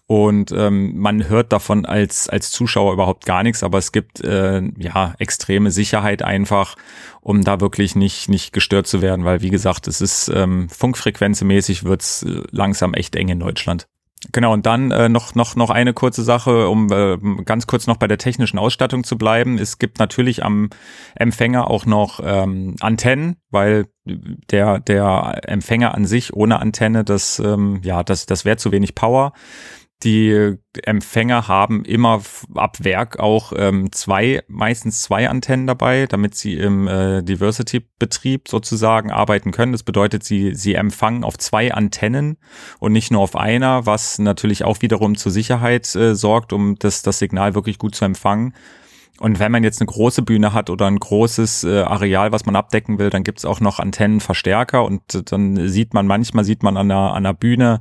Und 0.08 0.52
ähm, 0.52 0.98
man 0.98 1.28
hört 1.28 1.52
davon 1.52 1.84
als, 1.84 2.30
als 2.30 2.50
Zuschauer 2.50 2.94
überhaupt 2.94 3.26
gar 3.26 3.42
nichts, 3.42 3.62
aber 3.62 3.76
es 3.76 3.92
gibt 3.92 4.24
äh, 4.24 4.62
ja 4.78 5.14
extreme 5.18 5.70
Sicherheit 5.70 6.22
einfach, 6.22 6.76
um 7.20 7.44
da 7.44 7.60
wirklich 7.60 7.94
nicht, 7.94 8.30
nicht 8.30 8.54
gestört 8.54 8.86
zu 8.86 9.02
werden, 9.02 9.26
weil 9.26 9.42
wie 9.42 9.50
gesagt, 9.50 9.86
es 9.86 10.00
ist 10.00 10.32
ähm, 10.34 10.70
funkfrequenzemäßig 10.70 11.84
wird's 11.84 12.22
äh, 12.22 12.42
langsam 12.50 12.94
echt 12.94 13.16
eng 13.16 13.28
in 13.28 13.38
Deutschland. 13.38 13.86
Genau, 14.32 14.52
und 14.52 14.66
dann 14.66 14.90
äh, 14.90 15.08
noch, 15.08 15.34
noch, 15.34 15.54
noch 15.54 15.70
eine 15.70 15.92
kurze 15.92 16.24
Sache, 16.24 16.68
um 16.68 16.90
äh, 16.90 17.18
ganz 17.44 17.66
kurz 17.66 17.86
noch 17.86 17.98
bei 17.98 18.08
der 18.08 18.18
technischen 18.18 18.58
Ausstattung 18.58 19.04
zu 19.04 19.16
bleiben. 19.16 19.58
Es 19.58 19.78
gibt 19.78 19.98
natürlich 19.98 20.42
am 20.42 20.70
Empfänger 21.14 21.70
auch 21.70 21.86
noch 21.86 22.20
ähm, 22.24 22.74
Antennen, 22.80 23.36
weil 23.50 23.86
der, 24.04 24.80
der 24.80 25.42
Empfänger 25.44 25.94
an 25.94 26.04
sich 26.04 26.32
ohne 26.32 26.58
Antenne, 26.58 27.04
das, 27.04 27.38
ähm, 27.38 27.80
ja, 27.84 28.02
das, 28.02 28.26
das 28.26 28.44
wäre 28.44 28.56
zu 28.56 28.72
wenig 28.72 28.94
Power. 28.94 29.34
Die 30.04 30.54
Empfänger 30.84 31.48
haben 31.48 31.84
immer 31.84 32.22
ab 32.54 32.76
Werk 32.84 33.18
auch 33.18 33.52
ähm, 33.56 33.90
zwei, 33.90 34.44
meistens 34.46 35.02
zwei 35.02 35.28
Antennen 35.28 35.66
dabei, 35.66 36.06
damit 36.06 36.36
sie 36.36 36.54
im 36.54 36.86
äh, 36.86 37.20
Diversity-Betrieb 37.22 38.46
sozusagen 38.46 39.10
arbeiten 39.10 39.50
können. 39.50 39.72
Das 39.72 39.82
bedeutet, 39.82 40.22
sie, 40.22 40.54
sie 40.54 40.74
empfangen 40.74 41.24
auf 41.24 41.36
zwei 41.36 41.74
Antennen 41.74 42.36
und 42.78 42.92
nicht 42.92 43.10
nur 43.10 43.22
auf 43.22 43.34
einer, 43.34 43.86
was 43.86 44.20
natürlich 44.20 44.62
auch 44.62 44.82
wiederum 44.82 45.16
zur 45.16 45.32
Sicherheit 45.32 45.92
äh, 45.96 46.14
sorgt, 46.14 46.52
um 46.52 46.76
das, 46.78 47.02
das 47.02 47.18
Signal 47.18 47.56
wirklich 47.56 47.78
gut 47.78 47.96
zu 47.96 48.04
empfangen. 48.04 48.54
Und 49.18 49.40
wenn 49.40 49.50
man 49.50 49.64
jetzt 49.64 49.80
eine 49.80 49.88
große 49.88 50.22
Bühne 50.22 50.52
hat 50.52 50.70
oder 50.70 50.86
ein 50.86 51.00
großes 51.00 51.64
äh, 51.64 51.80
Areal, 51.80 52.30
was 52.30 52.46
man 52.46 52.54
abdecken 52.54 53.00
will, 53.00 53.10
dann 53.10 53.24
gibt's 53.24 53.44
auch 53.44 53.58
noch 53.58 53.80
Antennenverstärker 53.80 54.84
und 54.84 55.32
dann 55.32 55.68
sieht 55.68 55.92
man, 55.92 56.06
manchmal 56.06 56.44
sieht 56.44 56.62
man 56.62 56.76
an 56.76 56.88
der, 56.88 56.98
an 56.98 57.24
der 57.24 57.32
Bühne 57.32 57.80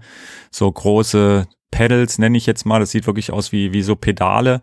so 0.50 0.72
große 0.72 1.48
Pedals, 1.72 2.18
nenne 2.18 2.38
ich 2.38 2.46
jetzt 2.46 2.66
mal. 2.66 2.80
Das 2.80 2.92
sieht 2.92 3.08
wirklich 3.08 3.32
aus 3.32 3.52
wie, 3.52 3.74
wie 3.74 3.82
so 3.82 3.96
Pedale. 3.96 4.62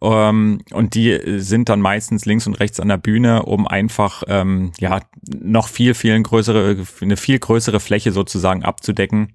Ähm, 0.00 0.60
und 0.72 0.94
die 0.94 1.18
sind 1.38 1.68
dann 1.68 1.80
meistens 1.80 2.24
links 2.24 2.46
und 2.46 2.54
rechts 2.60 2.80
an 2.80 2.88
der 2.88 2.98
Bühne, 2.98 3.42
um 3.42 3.66
einfach 3.66 4.22
ähm, 4.28 4.72
ja 4.78 5.00
noch 5.26 5.68
viel, 5.68 5.94
viel 5.94 6.20
größere, 6.22 6.76
eine 7.00 7.16
viel 7.16 7.38
größere 7.38 7.80
Fläche 7.80 8.12
sozusagen 8.12 8.64
abzudecken. 8.64 9.34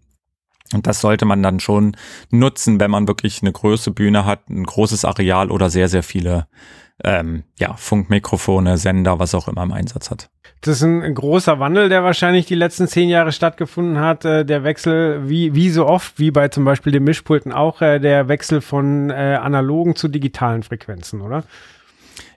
Und 0.73 0.87
das 0.87 1.01
sollte 1.01 1.25
man 1.25 1.43
dann 1.43 1.59
schon 1.59 1.95
nutzen, 2.31 2.79
wenn 2.79 2.89
man 2.89 3.07
wirklich 3.07 3.41
eine 3.41 3.51
große 3.51 3.91
Bühne 3.91 4.25
hat, 4.25 4.49
ein 4.49 4.63
großes 4.63 5.05
Areal 5.05 5.51
oder 5.51 5.69
sehr, 5.69 5.87
sehr 5.87 6.03
viele 6.03 6.47
ähm, 7.03 7.43
ja, 7.59 7.75
Funkmikrofone, 7.75 8.77
Sender, 8.77 9.19
was 9.19 9.35
auch 9.35 9.47
immer 9.47 9.63
im 9.63 9.71
Einsatz 9.71 10.11
hat. 10.11 10.29
Das 10.61 10.77
ist 10.77 10.83
ein 10.83 11.13
großer 11.13 11.59
Wandel, 11.59 11.89
der 11.89 12.03
wahrscheinlich 12.03 12.45
die 12.45 12.55
letzten 12.55 12.87
zehn 12.87 13.09
Jahre 13.09 13.31
stattgefunden 13.31 13.99
hat. 13.99 14.23
Äh, 14.23 14.45
der 14.45 14.63
Wechsel, 14.63 15.27
wie, 15.27 15.53
wie 15.55 15.69
so 15.69 15.85
oft, 15.85 16.19
wie 16.19 16.31
bei 16.31 16.47
zum 16.47 16.63
Beispiel 16.63 16.93
den 16.93 17.03
Mischpulten 17.03 17.51
auch, 17.51 17.81
äh, 17.81 17.99
der 17.99 18.27
Wechsel 18.27 18.61
von 18.61 19.09
äh, 19.09 19.39
analogen 19.41 19.95
zu 19.95 20.07
digitalen 20.07 20.63
Frequenzen, 20.63 21.21
oder? 21.21 21.43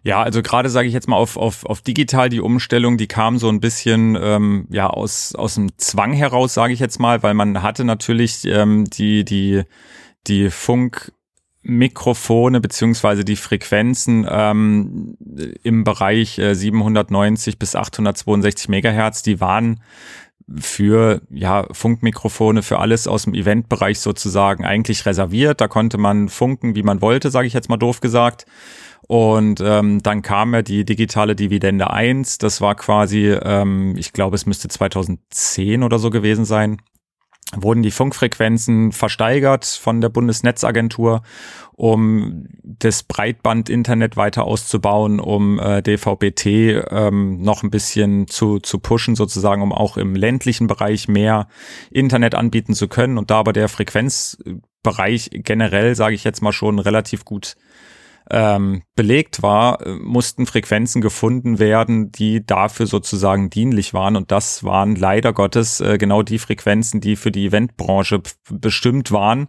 Ja, 0.02 0.22
also 0.22 0.42
gerade 0.42 0.68
sage 0.70 0.88
ich 0.88 0.94
jetzt 0.94 1.08
mal 1.08 1.16
auf, 1.16 1.36
auf, 1.36 1.66
auf 1.66 1.82
digital 1.82 2.28
die 2.28 2.40
Umstellung, 2.40 2.96
die 2.96 3.08
kam 3.08 3.38
so 3.38 3.48
ein 3.48 3.60
bisschen 3.60 4.16
ähm, 4.20 4.66
ja 4.70 4.88
aus, 4.88 5.34
aus 5.34 5.56
dem 5.56 5.76
Zwang 5.78 6.12
heraus, 6.12 6.54
sage 6.54 6.72
ich 6.72 6.80
jetzt 6.80 6.98
mal, 6.98 7.22
weil 7.22 7.34
man 7.34 7.62
hatte 7.62 7.84
natürlich 7.84 8.44
ähm, 8.44 8.84
die, 8.84 9.24
die, 9.24 9.62
die 10.26 10.50
Funk 10.50 11.12
Mikrofone 11.68 12.60
beziehungsweise 12.60 13.24
die 13.24 13.34
Frequenzen 13.34 14.24
ähm, 14.30 15.16
im 15.64 15.82
Bereich 15.82 16.38
äh, 16.38 16.54
790 16.54 17.58
bis 17.58 17.74
862 17.74 18.68
Megahertz, 18.68 19.22
die 19.22 19.40
waren 19.40 19.80
für 20.58 21.22
ja 21.28 21.66
Funkmikrofone 21.72 22.62
für 22.62 22.78
alles 22.78 23.08
aus 23.08 23.24
dem 23.24 23.34
Eventbereich 23.34 23.98
sozusagen 23.98 24.64
eigentlich 24.64 25.06
reserviert. 25.06 25.60
Da 25.60 25.66
konnte 25.66 25.98
man 25.98 26.28
funken, 26.28 26.76
wie 26.76 26.84
man 26.84 27.02
wollte, 27.02 27.30
sage 27.30 27.48
ich 27.48 27.52
jetzt 27.52 27.68
mal 27.68 27.76
doof 27.76 28.00
gesagt. 28.00 28.46
Und 29.08 29.60
ähm, 29.60 30.02
dann 30.04 30.22
kam 30.22 30.54
ja 30.54 30.62
die 30.62 30.84
digitale 30.84 31.34
Dividende 31.34 31.90
1. 31.90 32.38
Das 32.38 32.60
war 32.60 32.76
quasi, 32.76 33.26
ähm, 33.30 33.96
ich 33.96 34.12
glaube, 34.12 34.36
es 34.36 34.46
müsste 34.46 34.68
2010 34.68 35.82
oder 35.82 35.98
so 35.98 36.10
gewesen 36.10 36.44
sein 36.44 36.78
wurden 37.54 37.82
die 37.82 37.90
Funkfrequenzen 37.90 38.92
versteigert 38.92 39.64
von 39.64 40.00
der 40.00 40.08
Bundesnetzagentur, 40.08 41.22
um 41.72 42.46
das 42.62 43.02
Breitband-Internet 43.02 44.16
weiter 44.16 44.44
auszubauen, 44.44 45.20
um 45.20 45.60
äh, 45.60 45.82
DVB-T 45.82 46.72
ähm, 46.72 47.42
noch 47.42 47.62
ein 47.62 47.70
bisschen 47.70 48.26
zu, 48.26 48.58
zu 48.58 48.78
pushen, 48.78 49.14
sozusagen, 49.14 49.62
um 49.62 49.72
auch 49.72 49.96
im 49.96 50.16
ländlichen 50.16 50.66
Bereich 50.66 51.06
mehr 51.06 51.48
Internet 51.90 52.34
anbieten 52.34 52.74
zu 52.74 52.88
können. 52.88 53.18
Und 53.18 53.30
da 53.30 53.36
aber 53.36 53.52
der 53.52 53.68
Frequenzbereich 53.68 55.30
generell, 55.32 55.94
sage 55.94 56.14
ich 56.14 56.24
jetzt 56.24 56.42
mal 56.42 56.52
schon, 56.52 56.78
relativ 56.78 57.24
gut 57.24 57.56
ähm, 58.30 58.82
belegt 58.94 59.42
war, 59.42 59.84
äh, 59.86 59.94
mussten 59.94 60.46
Frequenzen 60.46 61.00
gefunden 61.00 61.58
werden, 61.58 62.10
die 62.10 62.44
dafür 62.44 62.86
sozusagen 62.86 63.50
dienlich 63.50 63.94
waren. 63.94 64.16
Und 64.16 64.32
das 64.32 64.64
waren 64.64 64.96
leider 64.96 65.32
Gottes 65.32 65.80
äh, 65.80 65.98
genau 65.98 66.22
die 66.22 66.38
Frequenzen, 66.38 67.00
die 67.00 67.16
für 67.16 67.30
die 67.30 67.46
Eventbranche 67.46 68.20
bestimmt 68.50 69.12
waren. 69.12 69.48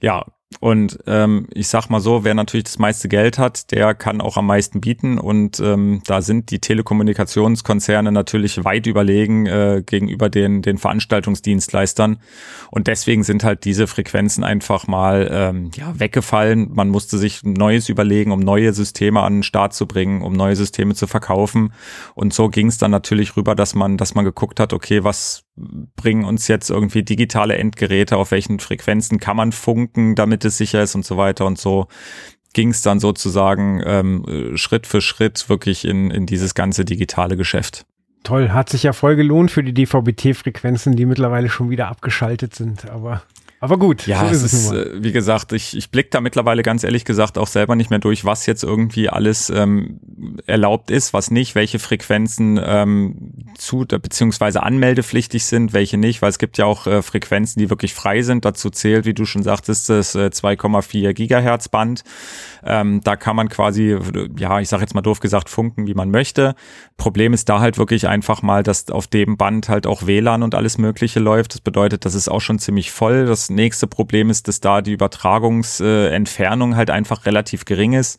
Ja, 0.00 0.24
Und 0.60 0.98
ähm, 1.06 1.46
ich 1.52 1.68
sag 1.68 1.88
mal 1.88 2.00
so, 2.00 2.24
wer 2.24 2.34
natürlich 2.34 2.64
das 2.64 2.78
meiste 2.78 3.08
Geld 3.08 3.38
hat, 3.38 3.70
der 3.70 3.94
kann 3.94 4.20
auch 4.20 4.38
am 4.38 4.46
meisten 4.46 4.80
bieten. 4.80 5.18
Und 5.18 5.60
ähm, 5.60 6.02
da 6.06 6.22
sind 6.22 6.50
die 6.50 6.58
Telekommunikationskonzerne 6.58 8.10
natürlich 8.10 8.64
weit 8.64 8.86
überlegen 8.86 9.46
äh, 9.46 9.82
gegenüber 9.84 10.30
den, 10.30 10.62
den 10.62 10.78
Veranstaltungsdienstleistern. 10.78 12.18
Und 12.70 12.86
deswegen 12.86 13.24
sind 13.24 13.44
halt 13.44 13.64
diese 13.64 13.86
Frequenzen 13.86 14.42
einfach 14.42 14.86
mal 14.86 15.28
ähm, 15.30 15.70
ja, 15.76 15.92
weggefallen. 15.98 16.70
Man 16.72 16.88
musste 16.88 17.18
sich 17.18 17.44
Neues 17.44 17.90
überlegen, 17.90 18.32
um 18.32 18.40
neue 18.40 18.72
Systeme 18.72 19.20
an 19.20 19.36
den 19.36 19.42
Start 19.42 19.74
zu 19.74 19.86
bringen, 19.86 20.22
um 20.22 20.32
neue 20.32 20.56
Systeme 20.56 20.94
zu 20.94 21.06
verkaufen. 21.06 21.72
Und 22.14 22.32
so 22.32 22.48
ging 22.48 22.68
es 22.68 22.78
dann 22.78 22.90
natürlich 22.90 23.36
rüber, 23.36 23.54
dass 23.54 23.74
man, 23.74 23.98
dass 23.98 24.14
man 24.14 24.24
geguckt 24.24 24.60
hat, 24.60 24.72
okay, 24.72 25.04
was 25.04 25.44
bringen 25.96 26.24
uns 26.24 26.48
jetzt 26.48 26.70
irgendwie 26.70 27.02
digitale 27.02 27.56
Endgeräte, 27.56 28.16
auf 28.16 28.30
welchen 28.30 28.60
Frequenzen 28.60 29.18
kann 29.18 29.36
man 29.36 29.52
funken, 29.52 30.14
damit 30.14 30.44
es 30.44 30.56
sicher 30.56 30.82
ist 30.82 30.94
und 30.94 31.04
so 31.04 31.16
weiter 31.16 31.46
und 31.46 31.58
so 31.58 31.88
ging 32.54 32.70
es 32.70 32.82
dann 32.82 32.98
sozusagen 32.98 33.82
ähm, 33.84 34.56
Schritt 34.56 34.86
für 34.86 35.00
Schritt 35.00 35.48
wirklich 35.48 35.84
in, 35.84 36.10
in 36.10 36.26
dieses 36.26 36.54
ganze 36.54 36.84
digitale 36.84 37.36
Geschäft. 37.36 37.84
Toll, 38.24 38.50
hat 38.50 38.68
sich 38.68 38.82
ja 38.82 38.92
voll 38.92 39.16
gelohnt 39.16 39.50
für 39.50 39.62
die 39.62 39.74
DVB-T-Frequenzen, 39.74 40.96
die 40.96 41.06
mittlerweile 41.06 41.48
schon 41.48 41.70
wieder 41.70 41.88
abgeschaltet 41.88 42.54
sind, 42.54 42.88
aber 42.90 43.22
aber 43.60 43.76
gut, 43.76 44.06
ja, 44.06 44.24
so 44.26 44.30
ist 44.30 44.42
es 44.42 44.52
ist, 44.52 44.72
äh, 44.72 45.02
wie 45.02 45.10
gesagt, 45.10 45.52
ich, 45.52 45.76
ich 45.76 45.90
blicke 45.90 46.10
da 46.10 46.20
mittlerweile 46.20 46.62
ganz 46.62 46.84
ehrlich 46.84 47.04
gesagt 47.04 47.38
auch 47.38 47.48
selber 47.48 47.74
nicht 47.74 47.90
mehr 47.90 47.98
durch, 47.98 48.24
was 48.24 48.46
jetzt 48.46 48.62
irgendwie 48.62 49.08
alles 49.08 49.50
ähm, 49.50 49.98
erlaubt 50.46 50.90
ist, 50.90 51.12
was 51.12 51.30
nicht, 51.30 51.54
welche 51.54 51.78
Frequenzen 51.78 52.60
ähm, 52.62 53.46
zu 53.56 53.84
beziehungsweise 53.86 54.62
anmeldepflichtig 54.62 55.44
sind, 55.44 55.72
welche 55.72 55.98
nicht, 55.98 56.22
weil 56.22 56.30
es 56.30 56.38
gibt 56.38 56.56
ja 56.58 56.66
auch 56.66 56.86
äh, 56.86 57.02
Frequenzen, 57.02 57.58
die 57.58 57.68
wirklich 57.68 57.94
frei 57.94 58.22
sind. 58.22 58.44
Dazu 58.44 58.70
zählt, 58.70 59.06
wie 59.06 59.14
du 59.14 59.24
schon 59.24 59.42
sagtest, 59.42 59.88
das 59.88 60.14
äh, 60.14 60.30
2,4 60.32 61.12
Gigahertz 61.12 61.68
Band. 61.68 62.04
Ähm, 62.64 63.00
da 63.02 63.16
kann 63.16 63.34
man 63.34 63.48
quasi, 63.48 63.96
ja, 64.38 64.60
ich 64.60 64.68
sage 64.68 64.82
jetzt 64.82 64.94
mal 64.94 65.00
doof 65.00 65.20
gesagt, 65.20 65.48
funken, 65.48 65.86
wie 65.86 65.94
man 65.94 66.10
möchte. 66.10 66.54
Problem 66.96 67.32
ist 67.32 67.48
da 67.48 67.60
halt 67.60 67.78
wirklich 67.78 68.06
einfach 68.06 68.42
mal, 68.42 68.62
dass 68.62 68.90
auf 68.90 69.06
dem 69.06 69.36
Band 69.36 69.68
halt 69.68 69.86
auch 69.86 70.06
WLAN 70.06 70.42
und 70.42 70.54
alles 70.54 70.78
Mögliche 70.78 71.18
läuft. 71.18 71.54
Das 71.54 71.60
bedeutet, 71.60 72.04
das 72.04 72.14
ist 72.14 72.28
auch 72.28 72.40
schon 72.40 72.58
ziemlich 72.58 72.90
voll. 72.90 73.26
Das 73.26 73.47
nächste 73.50 73.86
Problem 73.86 74.30
ist, 74.30 74.48
dass 74.48 74.60
da 74.60 74.82
die 74.82 74.92
Übertragungsentfernung 74.92 76.76
halt 76.76 76.90
einfach 76.90 77.26
relativ 77.26 77.64
gering 77.64 77.92
ist 77.94 78.18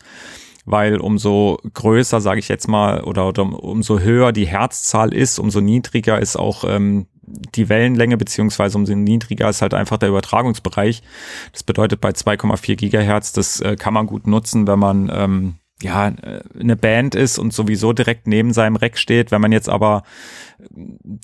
weil 0.66 1.00
umso 1.00 1.58
größer, 1.74 2.22
sage 2.22 2.40
ich 2.40 2.48
jetzt 2.48 2.68
mal, 2.68 3.04
oder, 3.04 3.28
oder 3.28 3.42
umso 3.42 4.00
höher 4.00 4.32
die 4.32 4.46
Herzzahl 4.46 5.16
ist, 5.16 5.40
umso 5.40 5.62
niedriger 5.62 6.20
ist 6.20 6.36
auch 6.36 6.64
ähm, 6.64 7.08
die 7.56 7.70
Wellenlänge, 7.70 8.18
beziehungsweise 8.18 8.78
umso 8.78 8.94
niedriger 8.94 9.50
ist 9.50 9.64
halt 9.64 9.74
einfach 9.74 9.98
der 9.98 10.10
Übertragungsbereich. 10.10 11.02
Das 11.54 11.64
bedeutet 11.64 12.02
bei 12.02 12.10
2,4 12.10 12.76
Gigahertz, 12.76 13.34
das 13.34 13.62
äh, 13.62 13.76
kann 13.78 13.96
man 13.96 14.06
gut 14.06 14.28
nutzen, 14.28 14.68
wenn 14.68 14.80
man 14.80 15.12
ähm, 15.12 15.56
ja, 15.82 16.10
äh, 16.10 16.42
eine 16.60 16.76
Band 16.76 17.16
ist 17.16 17.40
und 17.40 17.54
sowieso 17.54 17.94
direkt 17.94 18.28
neben 18.28 18.54
seinem 18.54 18.76
Rack 18.76 18.98
steht. 18.98 19.32
Wenn 19.32 19.42
man 19.42 19.52
jetzt 19.52 19.70
aber 19.70 20.04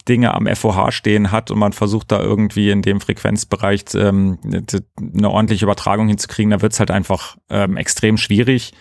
Dinge 0.07 0.33
am 0.33 0.47
FOH 0.47 0.91
stehen 0.91 1.31
hat 1.31 1.51
und 1.51 1.59
man 1.59 1.73
versucht 1.73 2.11
da 2.11 2.21
irgendwie 2.21 2.69
in 2.69 2.81
dem 2.81 3.01
Frequenzbereich 3.01 3.83
ähm, 3.95 4.39
eine 4.45 5.29
ordentliche 5.29 5.65
Übertragung 5.65 6.07
hinzukriegen, 6.07 6.51
dann 6.51 6.61
wird's 6.61 6.79
halt 6.79 6.91
einfach 6.91 7.37
ähm, 7.49 7.75
extrem 7.77 8.17
schwierig. 8.17 8.73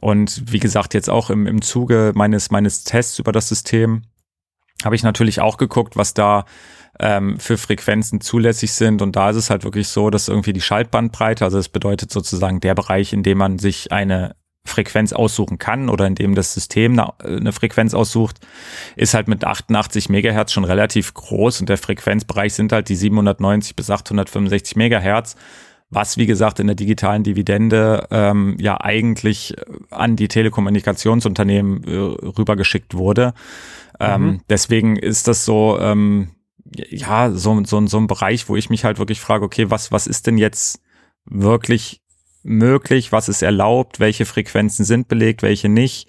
Und 0.00 0.52
wie 0.52 0.58
gesagt, 0.58 0.94
jetzt 0.94 1.10
auch 1.10 1.30
im, 1.30 1.46
im 1.46 1.62
Zuge 1.62 2.12
meines, 2.14 2.50
meines 2.50 2.84
Tests 2.84 3.18
über 3.18 3.32
das 3.32 3.48
System 3.48 4.02
habe 4.84 4.96
ich 4.96 5.02
natürlich 5.02 5.40
auch 5.40 5.56
geguckt, 5.56 5.96
was 5.96 6.14
da 6.14 6.44
ähm, 6.98 7.38
für 7.38 7.56
Frequenzen 7.56 8.20
zulässig 8.20 8.72
sind. 8.72 9.02
Und 9.02 9.16
da 9.16 9.30
ist 9.30 9.36
es 9.36 9.50
halt 9.50 9.64
wirklich 9.64 9.88
so, 9.88 10.10
dass 10.10 10.28
irgendwie 10.28 10.52
die 10.52 10.60
Schaltbandbreite, 10.60 11.44
also 11.44 11.56
das 11.58 11.68
bedeutet 11.68 12.10
sozusagen 12.10 12.60
der 12.60 12.74
Bereich, 12.74 13.12
in 13.12 13.22
dem 13.22 13.38
man 13.38 13.58
sich 13.58 13.92
eine 13.92 14.34
Frequenz 14.66 15.12
aussuchen 15.12 15.58
kann 15.58 15.88
oder 15.88 16.06
in 16.06 16.14
dem 16.14 16.34
das 16.34 16.54
System 16.54 16.98
eine 16.98 17.52
Frequenz 17.52 17.94
aussucht, 17.94 18.40
ist 18.96 19.14
halt 19.14 19.28
mit 19.28 19.44
88 19.44 20.08
Megahertz 20.08 20.52
schon 20.52 20.64
relativ 20.64 21.12
groß 21.12 21.60
und 21.60 21.68
der 21.68 21.78
Frequenzbereich 21.78 22.54
sind 22.54 22.72
halt 22.72 22.88
die 22.88 22.96
790 22.96 23.76
bis 23.76 23.90
865 23.90 24.76
Megahertz, 24.76 25.36
was 25.90 26.16
wie 26.16 26.26
gesagt 26.26 26.60
in 26.60 26.66
der 26.66 26.76
digitalen 26.76 27.22
Dividende 27.22 28.06
ähm, 28.10 28.56
ja 28.58 28.80
eigentlich 28.80 29.54
an 29.90 30.16
die 30.16 30.28
Telekommunikationsunternehmen 30.28 31.84
äh, 31.84 31.96
rübergeschickt 31.96 32.94
wurde. 32.94 33.34
Ähm, 34.00 34.22
mhm. 34.22 34.40
Deswegen 34.48 34.96
ist 34.96 35.28
das 35.28 35.44
so, 35.44 35.78
ähm, 35.78 36.30
ja, 36.74 37.30
so, 37.30 37.62
so, 37.64 37.86
so 37.86 37.98
ein 37.98 38.06
Bereich, 38.06 38.48
wo 38.48 38.56
ich 38.56 38.70
mich 38.70 38.84
halt 38.84 38.98
wirklich 38.98 39.20
frage, 39.20 39.44
okay, 39.44 39.70
was, 39.70 39.92
was 39.92 40.06
ist 40.06 40.26
denn 40.26 40.38
jetzt 40.38 40.80
wirklich 41.26 42.00
möglich, 42.44 43.10
was 43.10 43.28
ist 43.28 43.42
erlaubt, 43.42 43.98
welche 44.00 44.26
Frequenzen 44.26 44.84
sind 44.84 45.08
belegt, 45.08 45.42
welche 45.42 45.68
nicht. 45.68 46.08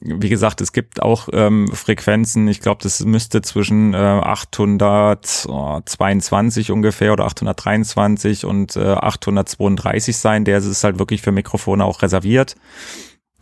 Wie 0.00 0.30
gesagt, 0.30 0.60
es 0.60 0.72
gibt 0.72 1.02
auch 1.02 1.28
ähm, 1.32 1.68
Frequenzen, 1.68 2.46
ich 2.48 2.60
glaube, 2.60 2.82
das 2.82 3.04
müsste 3.04 3.42
zwischen 3.42 3.92
äh, 3.92 3.96
822 3.96 6.70
ungefähr 6.70 7.12
oder 7.12 7.26
823 7.26 8.46
und 8.46 8.76
äh, 8.76 8.80
832 8.80 10.16
sein. 10.16 10.44
Der 10.44 10.58
ist 10.58 10.84
halt 10.84 10.98
wirklich 10.98 11.22
für 11.22 11.32
Mikrofone 11.32 11.84
auch 11.84 12.02
reserviert 12.02 12.56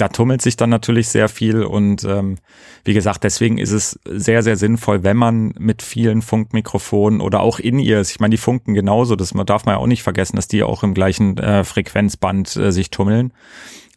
da 0.01 0.09
tummelt 0.09 0.41
sich 0.41 0.57
dann 0.57 0.71
natürlich 0.71 1.09
sehr 1.09 1.29
viel 1.29 1.63
und 1.63 2.05
ähm, 2.05 2.39
wie 2.85 2.95
gesagt, 2.95 3.25
deswegen 3.25 3.59
ist 3.59 3.73
es 3.73 4.01
sehr, 4.05 4.43
sehr 4.43 4.57
sinnvoll, 4.57 5.03
wenn 5.03 5.17
man 5.17 5.53
mit 5.59 5.83
vielen 5.83 6.23
Funkmikrofonen 6.23 7.21
oder 7.21 7.41
auch 7.41 7.59
in 7.59 7.79
ihr, 7.79 8.01
ich 8.01 8.21
meine, 8.21 8.33
die 8.33 8.39
funken 8.39 8.75
genauso, 8.75 9.17
das 9.17 9.35
darf 9.47 9.67
man 9.67 9.75
ja 9.75 9.79
auch 9.79 9.87
nicht 9.87 10.03
vergessen, 10.03 10.37
dass 10.37 10.49
die 10.49 10.63
auch 10.63 10.83
im 10.83 10.95
gleichen 10.95 11.37
äh, 11.39 11.65
Frequenzband 11.65 12.57
äh, 12.57 12.73
sich 12.73 12.91
tummeln. 12.91 13.33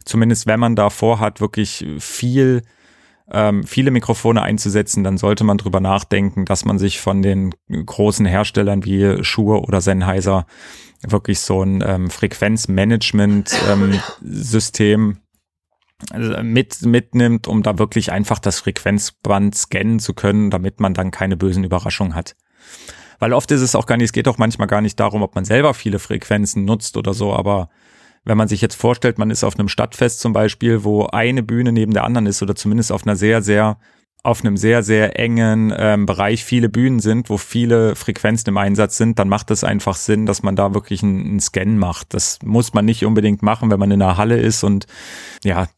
Zumindest 0.04 0.46
wenn 0.46 0.60
man 0.60 0.76
da 0.76 0.90
vorhat, 0.90 1.40
wirklich 1.40 1.86
viel 1.98 2.62
ähm, 3.32 3.64
viele 3.64 3.90
Mikrofone 3.90 4.42
einzusetzen, 4.42 5.02
dann 5.02 5.16
sollte 5.16 5.44
man 5.44 5.56
drüber 5.56 5.80
nachdenken, 5.80 6.44
dass 6.44 6.66
man 6.66 6.78
sich 6.78 7.00
von 7.00 7.22
den 7.22 7.54
großen 7.68 8.26
Herstellern 8.26 8.84
wie 8.84 9.24
Shure 9.24 9.62
oder 9.62 9.80
Sennheiser 9.80 10.44
wirklich 11.00 11.40
so 11.40 11.62
ein 11.62 11.82
ähm, 11.86 12.10
Frequenzmanagement-System 12.10 15.00
ähm, 15.00 15.23
mit, 16.42 16.82
mitnimmt, 16.82 17.46
um 17.46 17.62
da 17.62 17.78
wirklich 17.78 18.12
einfach 18.12 18.38
das 18.38 18.60
Frequenzband 18.60 19.54
scannen 19.54 19.98
zu 19.98 20.14
können, 20.14 20.50
damit 20.50 20.80
man 20.80 20.94
dann 20.94 21.10
keine 21.10 21.36
bösen 21.36 21.64
Überraschungen 21.64 22.14
hat. 22.14 22.34
Weil 23.18 23.32
oft 23.32 23.50
ist 23.50 23.60
es 23.60 23.74
auch 23.74 23.86
gar 23.86 23.96
nicht, 23.96 24.06
es 24.06 24.12
geht 24.12 24.28
auch 24.28 24.38
manchmal 24.38 24.66
gar 24.66 24.80
nicht 24.80 24.98
darum, 24.98 25.22
ob 25.22 25.34
man 25.34 25.44
selber 25.44 25.72
viele 25.74 25.98
Frequenzen 25.98 26.64
nutzt 26.64 26.96
oder 26.96 27.14
so, 27.14 27.32
aber 27.32 27.68
wenn 28.24 28.38
man 28.38 28.48
sich 28.48 28.60
jetzt 28.60 28.74
vorstellt, 28.74 29.18
man 29.18 29.30
ist 29.30 29.44
auf 29.44 29.58
einem 29.58 29.68
Stadtfest 29.68 30.20
zum 30.20 30.32
Beispiel, 30.32 30.82
wo 30.82 31.06
eine 31.06 31.42
Bühne 31.42 31.72
neben 31.72 31.92
der 31.92 32.04
anderen 32.04 32.26
ist 32.26 32.42
oder 32.42 32.54
zumindest 32.54 32.90
auf 32.90 33.06
einer 33.06 33.16
sehr, 33.16 33.42
sehr 33.42 33.78
auf 34.24 34.40
einem 34.40 34.56
sehr, 34.56 34.82
sehr 34.82 35.20
engen 35.20 35.72
ähm, 35.76 36.06
Bereich 36.06 36.44
viele 36.44 36.70
Bühnen 36.70 36.98
sind, 36.98 37.28
wo 37.28 37.36
viele 37.36 37.94
Frequenzen 37.94 38.48
im 38.48 38.56
Einsatz 38.56 38.96
sind, 38.96 39.18
dann 39.18 39.28
macht 39.28 39.50
es 39.50 39.64
einfach 39.64 39.96
Sinn, 39.96 40.24
dass 40.24 40.42
man 40.42 40.56
da 40.56 40.72
wirklich 40.72 41.02
einen, 41.02 41.26
einen 41.26 41.40
Scan 41.40 41.76
macht. 41.76 42.14
Das 42.14 42.38
muss 42.42 42.72
man 42.72 42.86
nicht 42.86 43.04
unbedingt 43.04 43.42
machen, 43.42 43.70
wenn 43.70 43.78
man 43.78 43.90
in 43.90 44.00
einer 44.00 44.16
Halle 44.16 44.38
ist 44.38 44.64
und 44.64 44.86
ja, 45.44 45.68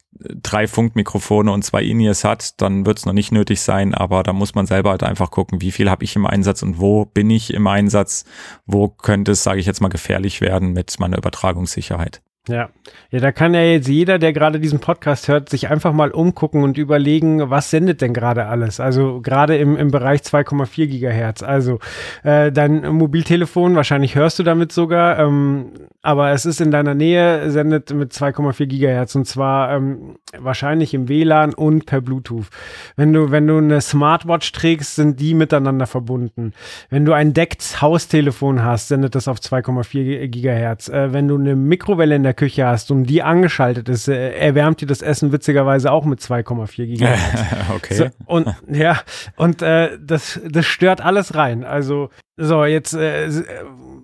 drei 0.42 0.66
Funkmikrofone 0.66 1.50
und 1.50 1.62
zwei 1.62 1.82
In-Ears 1.82 2.24
hat, 2.24 2.60
dann 2.60 2.86
wird 2.86 2.98
es 2.98 3.06
noch 3.06 3.12
nicht 3.12 3.32
nötig 3.32 3.60
sein, 3.60 3.94
aber 3.94 4.22
da 4.22 4.32
muss 4.32 4.54
man 4.54 4.66
selber 4.66 4.90
halt 4.90 5.02
einfach 5.02 5.30
gucken, 5.30 5.60
wie 5.60 5.72
viel 5.72 5.90
habe 5.90 6.04
ich 6.04 6.16
im 6.16 6.26
Einsatz 6.26 6.62
und 6.62 6.78
wo 6.78 7.04
bin 7.04 7.30
ich 7.30 7.52
im 7.52 7.66
Einsatz, 7.66 8.24
wo 8.66 8.88
könnte 8.88 9.32
es, 9.32 9.42
sage 9.42 9.60
ich 9.60 9.66
jetzt 9.66 9.80
mal, 9.80 9.88
gefährlich 9.88 10.40
werden 10.40 10.72
mit 10.72 10.98
meiner 10.98 11.18
Übertragungssicherheit. 11.18 12.22
Ja. 12.48 12.68
ja, 13.10 13.18
da 13.18 13.32
kann 13.32 13.54
ja 13.54 13.62
jetzt 13.62 13.88
jeder, 13.88 14.20
der 14.20 14.32
gerade 14.32 14.60
diesen 14.60 14.78
Podcast 14.78 15.26
hört, 15.26 15.48
sich 15.48 15.68
einfach 15.68 15.92
mal 15.92 16.12
umgucken 16.12 16.62
und 16.62 16.78
überlegen, 16.78 17.50
was 17.50 17.70
sendet 17.70 18.00
denn 18.00 18.14
gerade 18.14 18.46
alles? 18.46 18.78
Also 18.78 19.20
gerade 19.20 19.56
im, 19.56 19.76
im 19.76 19.90
Bereich 19.90 20.20
2,4 20.20 20.86
Gigahertz. 20.86 21.42
Also 21.42 21.80
äh, 22.22 22.52
dein 22.52 22.86
Mobiltelefon, 22.94 23.74
wahrscheinlich 23.74 24.14
hörst 24.14 24.38
du 24.38 24.44
damit 24.44 24.70
sogar, 24.70 25.18
ähm, 25.18 25.72
aber 26.02 26.30
es 26.30 26.46
ist 26.46 26.60
in 26.60 26.70
deiner 26.70 26.94
Nähe, 26.94 27.50
sendet 27.50 27.92
mit 27.92 28.12
2,4 28.12 28.66
Gigahertz 28.66 29.16
und 29.16 29.26
zwar 29.26 29.74
ähm, 29.74 30.16
wahrscheinlich 30.38 30.94
im 30.94 31.08
WLAN 31.08 31.52
und 31.52 31.86
per 31.86 32.00
Bluetooth. 32.00 32.46
Wenn 32.94 33.12
du, 33.12 33.32
wenn 33.32 33.48
du 33.48 33.58
eine 33.58 33.80
Smartwatch 33.80 34.52
trägst, 34.52 34.94
sind 34.94 35.18
die 35.18 35.34
miteinander 35.34 35.88
verbunden. 35.88 36.52
Wenn 36.90 37.04
du 37.04 37.12
ein 37.12 37.34
decktes 37.34 37.82
Haustelefon 37.82 38.62
hast, 38.62 38.86
sendet 38.86 39.16
das 39.16 39.26
auf 39.26 39.38
2,4 39.38 40.28
Gigahertz. 40.28 40.88
Äh, 40.88 41.12
wenn 41.12 41.26
du 41.26 41.36
eine 41.36 41.56
Mikrowelle 41.56 42.14
in 42.14 42.22
der 42.22 42.35
Küche 42.36 42.66
hast 42.66 42.90
und 42.90 43.04
die 43.04 43.22
angeschaltet 43.22 43.88
ist, 43.88 44.08
äh, 44.08 44.32
erwärmt 44.32 44.80
dir 44.80 44.86
das 44.86 45.02
Essen 45.02 45.32
witzigerweise 45.32 45.90
auch 45.90 46.04
mit 46.04 46.20
2,4 46.20 46.76
Gigahertz. 46.86 47.44
okay. 47.74 47.94
So, 47.94 48.06
und 48.26 48.54
ja, 48.70 49.00
und 49.36 49.62
äh, 49.62 49.98
das, 50.00 50.40
das 50.48 50.66
stört 50.66 51.00
alles 51.00 51.34
rein. 51.34 51.64
Also, 51.64 52.10
so, 52.36 52.64
jetzt 52.66 52.92
äh, 52.92 53.30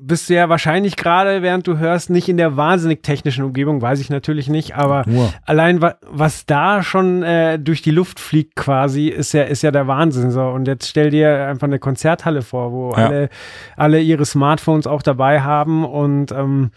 bist 0.01 0.29
du 0.29 0.35
ja 0.35 0.49
wahrscheinlich 0.49 0.97
gerade, 0.97 1.43
während 1.43 1.67
du 1.67 1.79
hörst, 1.79 2.11
nicht 2.11 2.29
in 2.29 2.37
der 2.37 2.57
wahnsinnig 2.57 3.03
technischen 3.03 3.45
Umgebung, 3.45 3.83
weiß 3.83 4.01
ich 4.01 4.11
natürlich 4.11 4.49
nicht, 4.49 4.75
aber 4.75 5.05
Nur. 5.07 5.33
allein 5.45 5.81
wa 5.81 5.95
was 6.03 6.47
da 6.47 6.83
schon 6.83 7.23
äh, 7.23 7.59
durch 7.59 7.83
die 7.83 7.91
Luft 7.91 8.19
fliegt 8.19 8.57
quasi, 8.57 9.09
ist 9.09 9.33
ja, 9.33 9.45
ist 9.45 9.63
ja 9.63 9.71
der 9.71 9.87
Wahnsinn. 9.87 10.31
So, 10.31 10.43
und 10.49 10.67
jetzt 10.67 10.89
stell 10.89 11.11
dir 11.11 11.47
einfach 11.47 11.67
eine 11.67 11.79
Konzerthalle 11.79 12.43
vor, 12.43 12.73
wo 12.73 12.91
ja. 12.91 13.07
alle, 13.07 13.29
alle 13.77 14.01
ihre 14.01 14.25
Smartphones 14.25 14.87
auch 14.87 15.03
dabei 15.03 15.43
haben 15.43 15.85
und 15.85 16.33
ähm, 16.33 16.71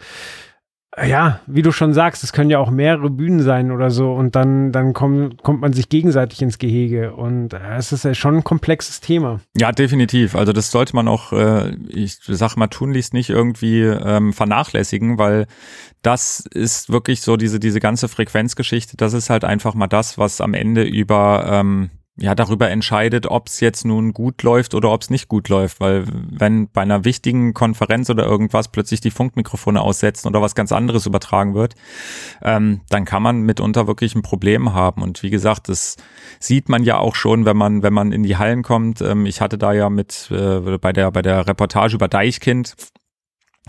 ja, 1.04 1.40
wie 1.46 1.62
du 1.62 1.72
schon 1.72 1.92
sagst, 1.92 2.24
es 2.24 2.32
können 2.32 2.48
ja 2.48 2.58
auch 2.58 2.70
mehrere 2.70 3.10
Bühnen 3.10 3.40
sein 3.40 3.70
oder 3.70 3.90
so 3.90 4.12
und 4.14 4.34
dann, 4.34 4.72
dann 4.72 4.94
kommt, 4.94 5.42
kommt 5.42 5.60
man 5.60 5.72
sich 5.74 5.88
gegenseitig 5.88 6.40
ins 6.40 6.58
Gehege 6.58 7.14
und 7.14 7.52
äh, 7.52 7.76
es 7.76 7.92
ist 7.92 8.04
ja 8.04 8.14
schon 8.14 8.36
ein 8.36 8.44
komplexes 8.44 9.00
Thema. 9.00 9.40
Ja, 9.56 9.72
definitiv. 9.72 10.34
Also 10.34 10.52
das 10.52 10.70
sollte 10.70 10.96
man 10.96 11.06
auch, 11.06 11.32
äh, 11.32 11.74
ich 11.88 12.18
sag 12.22 12.56
mal, 12.56 12.68
tunlichst 12.68 13.12
nicht 13.12 13.28
irgendwie 13.28 13.80
ähm, 13.82 14.32
vernachlässigen, 14.32 15.18
weil 15.18 15.46
das 16.00 16.40
ist 16.40 16.90
wirklich 16.90 17.20
so 17.20 17.36
diese, 17.36 17.60
diese 17.60 17.80
ganze 17.80 18.08
Frequenzgeschichte, 18.08 18.96
das 18.96 19.12
ist 19.12 19.28
halt 19.28 19.44
einfach 19.44 19.74
mal 19.74 19.88
das, 19.88 20.16
was 20.16 20.40
am 20.40 20.54
Ende 20.54 20.82
über 20.82 21.44
ähm, 21.46 21.90
ja 22.18 22.34
darüber 22.34 22.70
entscheidet, 22.70 23.26
ob 23.26 23.48
es 23.48 23.60
jetzt 23.60 23.84
nun 23.84 24.12
gut 24.12 24.42
läuft 24.42 24.74
oder 24.74 24.90
ob 24.90 25.02
es 25.02 25.10
nicht 25.10 25.28
gut 25.28 25.48
läuft, 25.48 25.80
weil 25.80 26.04
wenn 26.06 26.68
bei 26.68 26.80
einer 26.80 27.04
wichtigen 27.04 27.52
Konferenz 27.52 28.08
oder 28.08 28.24
irgendwas 28.24 28.68
plötzlich 28.68 29.00
die 29.00 29.10
Funkmikrofone 29.10 29.80
aussetzen 29.80 30.28
oder 30.28 30.40
was 30.40 30.54
ganz 30.54 30.72
anderes 30.72 31.06
übertragen 31.06 31.54
wird, 31.54 31.74
ähm, 32.42 32.80
dann 32.88 33.04
kann 33.04 33.22
man 33.22 33.42
mitunter 33.42 33.86
wirklich 33.86 34.14
ein 34.14 34.22
Problem 34.22 34.72
haben. 34.72 35.02
Und 35.02 35.22
wie 35.22 35.30
gesagt, 35.30 35.68
das 35.68 35.96
sieht 36.40 36.68
man 36.68 36.84
ja 36.84 36.98
auch 36.98 37.14
schon, 37.14 37.44
wenn 37.44 37.56
man 37.56 37.82
wenn 37.82 37.92
man 37.92 38.12
in 38.12 38.22
die 38.22 38.36
Hallen 38.36 38.62
kommt. 38.62 39.02
Ähm, 39.02 39.26
ich 39.26 39.40
hatte 39.40 39.58
da 39.58 39.72
ja 39.72 39.90
mit 39.90 40.30
äh, 40.30 40.78
bei 40.78 40.92
der 40.92 41.10
bei 41.10 41.22
der 41.22 41.46
Reportage 41.46 41.96
über 41.96 42.08
Deichkind 42.08 42.74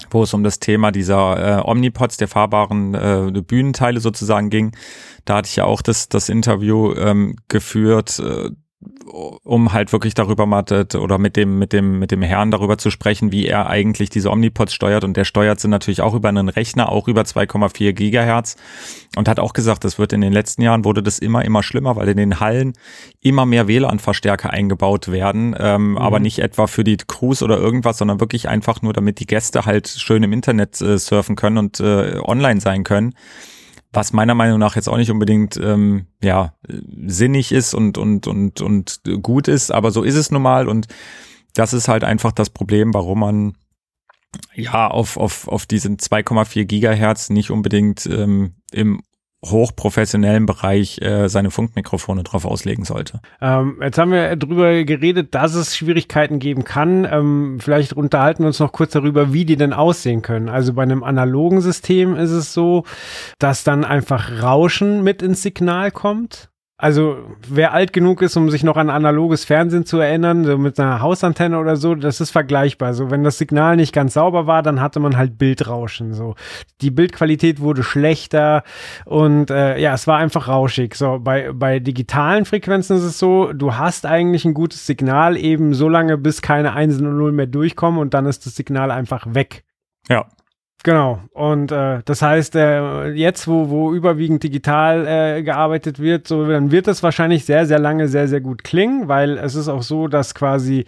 wo 0.10 0.23
es 0.23 0.33
um 0.33 0.43
das 0.43 0.60
Thema 0.60 0.91
dieser 0.91 1.60
äh, 1.60 1.62
Omnipods, 1.63 2.17
der 2.17 2.27
fahrbaren 2.27 2.93
äh, 2.93 3.41
Bühnenteile 3.41 3.99
sozusagen 3.99 4.49
ging. 4.49 4.75
Da 5.25 5.38
hatte 5.38 5.47
ich 5.49 5.55
ja 5.55 5.65
auch 5.65 5.81
das, 5.81 6.10
das 6.10 6.29
Interview 6.29 6.93
ähm, 6.93 7.36
geführt, 7.47 8.19
äh, 8.19 8.51
um 9.44 9.74
halt 9.74 9.92
wirklich 9.92 10.13
darüber 10.13 10.46
mal 10.46 10.63
oder 10.96 11.18
mit 11.18 11.36
dem 11.36 11.58
mit 11.58 11.74
dem 11.74 11.98
mit 11.98 12.12
dem 12.12 12.22
Herrn 12.22 12.52
darüber 12.52 12.78
zu 12.78 12.92
sprechen, 12.92 13.32
wie 13.32 13.48
er 13.48 13.68
eigentlich 13.68 14.10
diese 14.10 14.30
Omnipods 14.30 14.72
steuert. 14.72 15.04
Und 15.04 15.18
der 15.18 15.26
steuert 15.26 15.60
sie 15.60 15.68
natürlich 15.68 16.02
auch 16.02 16.13
über 16.13 16.30
einen 16.30 16.50
Rechner, 16.50 16.92
auch 16.92 17.08
über 17.08 17.22
2,4 17.22 17.94
Gigahertz. 17.94 18.56
Und 19.16 19.28
hat 19.28 19.40
auch 19.40 19.54
gesagt, 19.54 19.84
das 19.84 19.98
wird 19.98 20.13
in 20.13 20.22
den 20.22 20.32
letzten 20.32 20.62
Jahren 20.62 20.86
wurde 20.86 21.02
das 21.02 21.18
immer 21.18 21.44
immer 21.44 21.63
schlimmer, 21.63 21.96
weil 21.96 22.08
in 22.10 22.18
den 22.18 22.40
Hallen 22.40 22.74
immer 23.22 23.48
mehr 23.48 23.68
WLAN-Verstärker 23.68 24.52
eingebaut 24.52 25.12
werden, 25.12 25.56
ähm, 25.58 25.92
mhm. 25.92 25.98
aber 25.98 26.20
nicht 26.20 26.40
etwa 26.40 26.68
für 26.68 26.84
die 26.84 26.98
Crews 26.98 27.42
oder 27.42 27.58
irgendwas, 27.58 27.98
sondern 27.98 28.20
wirklich 28.20 28.48
einfach 28.48 28.84
nur, 28.84 28.94
damit 28.94 29.20
die 29.20 29.26
Gäste 29.26 29.66
halt 29.66 29.88
schön 29.88 30.22
im 30.22 30.34
Internet 30.34 30.80
äh, 30.82 31.00
surfen 31.00 31.36
können 31.36 31.58
und 31.58 31.80
äh, 31.80 32.20
online 32.20 32.62
sein 32.62 32.84
können 32.84 33.16
was 33.91 34.13
meiner 34.13 34.36
Meinung 34.36 34.60
nach 34.60 34.76
jetzt 34.76 34.89
auch 34.89 34.97
nicht 34.97 35.12
unbedingt 35.12 35.58
ähm, 35.58 36.08
ja 36.21 36.54
sinnig 36.67 37.52
ist 37.52 37.73
und 37.73 37.97
und 37.97 38.28
und 38.28 38.62
und 38.62 39.02
gut 39.21 39.47
ist, 39.47 39.71
aber 39.71 39.91
so 39.91 40.04
ist 40.04 40.15
es 40.15 40.32
nun 40.32 40.41
mal 40.41 40.67
und 40.67 40.88
das 41.54 41.73
ist 41.73 41.88
halt 41.88 42.04
einfach 42.04 42.32
das 42.32 42.50
Problem, 42.50 42.93
warum 42.93 43.19
man 43.19 43.58
ja 44.54 44.88
auf 44.88 45.17
auf 45.17 45.47
auf 45.47 45.65
diesen 45.65 45.97
2,4 45.97 46.65
Gigahertz 46.65 47.30
nicht 47.30 47.50
unbedingt 47.50 48.06
ähm, 48.06 48.56
im 48.71 49.02
hochprofessionellen 49.45 50.45
Bereich 50.45 51.00
äh, 51.02 51.28
seine 51.28 51.52
Funkmikrofone 51.52 52.23
drauf 52.23 52.45
auslegen 52.45 52.86
sollte. 52.86 53.21
Ähm, 53.39 53.80
jetzt 53.82 53.97
haben 53.97 54.12
wir 54.12 54.36
drüber 54.36 54.84
geredet, 54.84 55.36
dass 55.36 55.54
es 55.54 55.78
Schwierigkeiten 55.78 56.39
geben 56.39 56.63
kann. 56.63 57.06
Ähm, 57.06 57.58
vielleicht 57.60 57.93
unterhalten 57.93 58.43
wir 58.43 58.47
uns 58.47 58.60
noch 58.60 58.71
kurz 58.71 58.93
darüber, 58.93 59.34
wie 59.34 59.45
die 59.45 59.56
denn 59.56 59.73
aussehen 59.73 60.21
können. 60.21 60.50
Also 60.50 60.73
bei 60.73 60.84
einem 60.84 61.04
analogen 61.04 61.62
System 61.62 62.15
ist 62.15 62.32
es 62.32 62.54
so, 62.54 62.84
dass 63.39 63.63
dann 63.63 63.86
einfach 63.86 64.41
Rauschen 64.41 65.04
mit 65.04 65.21
ins 65.21 65.43
Signal 65.43 65.91
kommt. 65.91 66.50
Also 66.80 67.18
wer 67.50 67.74
alt 67.74 67.92
genug 67.92 68.22
ist, 68.22 68.38
um 68.38 68.52
sich 68.52 68.63
noch 68.63 68.78
an 68.78 68.92
analoges 68.92 69.46
Fernsehen 69.46 69.88
zu 69.88 69.98
erinnern, 69.98 70.46
so 70.46 70.60
mit 70.60 70.80
einer 70.80 71.02
Hausantenne 71.02 71.58
oder 71.58 71.76
so, 71.76 71.96
das 71.96 72.22
ist 72.22 72.30
vergleichbar. 72.30 72.94
So, 72.94 73.10
wenn 73.10 73.24
das 73.24 73.40
Signal 73.40 73.78
nicht 73.78 73.94
ganz 73.94 74.13
sauber 74.13 74.46
war, 74.46 74.62
dann 74.62 74.80
hatte 74.80 75.00
man 75.00 75.18
halt 75.18 75.40
Bildrauschen. 75.40 76.13
So, 76.13 76.36
die 76.82 76.92
Bildqualität 76.92 77.62
wurde 77.62 77.82
schlechter 77.82 78.62
und 79.06 79.50
äh, 79.50 79.80
ja, 79.80 79.96
es 79.96 80.06
war 80.06 80.20
einfach 80.20 80.48
rauschig. 80.48 80.94
So, 80.94 81.18
bei 81.20 81.52
bei 81.52 81.80
digitalen 81.80 82.46
Frequenzen 82.46 82.98
ist 82.98 83.04
es 83.04 83.18
so, 83.18 83.54
du 83.54 83.76
hast 83.76 84.06
eigentlich 84.06 84.46
ein 84.46 84.54
gutes 84.54 84.86
Signal 84.86 85.36
eben 85.36 85.74
so 85.74 85.90
lange, 85.90 86.20
bis 86.20 86.44
keine 86.44 86.74
Einsen 86.74 87.08
und 87.08 87.18
Nullen 87.18 87.36
mehr 87.36 87.48
durchkommen 87.48 88.00
und 88.00 88.13
dann 88.13 88.28
ist 88.28 88.46
das 88.46 88.56
Signal 88.56 88.92
einfach 88.92 89.26
weg. 89.34 89.63
Ja. 90.10 90.28
Genau. 90.84 91.20
Und 91.34 91.72
äh, 91.72 92.02
das 92.06 92.22
heißt, 92.22 92.56
äh, 92.56 93.10
jetzt, 93.10 93.48
wo, 93.48 93.70
wo 93.70 93.94
überwiegend 93.94 94.44
digital 94.44 95.06
äh, 95.08 95.44
gearbeitet 95.44 96.00
wird, 96.00 96.28
so 96.28 96.48
dann 96.48 96.72
wird 96.72 96.88
das 96.88 97.04
wahrscheinlich 97.04 97.46
sehr, 97.46 97.66
sehr 97.66 97.80
lange 97.80 98.08
sehr, 98.08 98.28
sehr 98.28 98.42
gut 98.42 98.63
klingen, 98.63 99.08
weil 99.08 99.38
es 99.38 99.56
ist 99.56 99.68
auch 99.68 99.82
so, 99.82 100.08
dass 100.08 100.36
quasi 100.36 100.86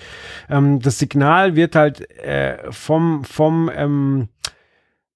ähm, 0.50 0.80
das 0.80 1.00
Signal 1.00 1.56
wird 1.56 1.76
halt 1.76 2.10
äh, 2.22 2.72
vom, 2.72 3.24
vom 3.24 3.70
ähm, 3.76 4.30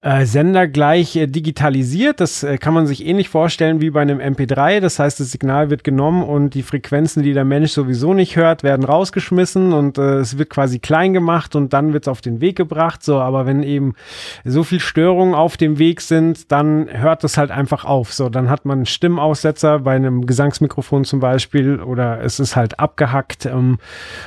äh, 0.03 0.25
Sender 0.25 0.67
gleich 0.67 1.15
äh, 1.15 1.27
digitalisiert. 1.27 2.19
Das 2.19 2.43
äh, 2.43 2.57
kann 2.57 2.73
man 2.73 2.87
sich 2.87 3.05
ähnlich 3.05 3.29
vorstellen 3.29 3.79
wie 3.79 3.89
bei 3.89 4.01
einem 4.01 4.19
MP3. 4.19 4.81
Das 4.81 4.99
heißt, 4.99 5.21
das 5.21 5.31
Signal 5.31 5.69
wird 5.69 5.85
genommen 5.85 6.23
und 6.23 6.55
die 6.55 6.61
Frequenzen, 6.61 7.23
die 7.23 7.31
der 7.31 7.45
Mensch 7.45 7.71
sowieso 7.71 8.13
nicht 8.13 8.35
hört, 8.35 8.63
werden 8.63 8.83
rausgeschmissen 8.83 9.71
und 9.71 9.97
es 9.97 10.37
wird 10.37 10.49
quasi 10.49 10.79
klein 10.79 11.13
gemacht 11.13 11.55
und 11.55 11.71
dann 11.71 11.93
wird 11.93 12.03
es 12.03 12.07
auf 12.09 12.19
den 12.19 12.41
Weg 12.41 12.57
gebracht. 12.57 13.01
So, 13.01 13.19
aber 13.19 13.45
wenn 13.45 13.63
eben 13.63 13.95
so 14.43 14.63
viel 14.63 14.81
Störungen 14.81 15.33
auf 15.33 15.55
dem 15.55 15.79
Weg 15.79 16.01
sind, 16.01 16.51
dann 16.51 16.89
hört 16.91 17.23
es 17.23 17.37
halt 17.37 17.51
einfach 17.51 17.85
auf. 17.85 18.13
So, 18.13 18.27
dann 18.27 18.49
hat 18.49 18.65
man 18.65 18.85
Stimmaussetzer 18.85 19.79
bei 19.79 19.95
einem 19.95 20.25
Gesangsmikrofon 20.25 21.05
zum 21.05 21.21
Beispiel 21.21 21.79
oder 21.79 22.21
es 22.21 22.39
ist 22.41 22.55
halt 22.57 22.79
abgehackt 22.79 23.45
ähm, 23.45 23.77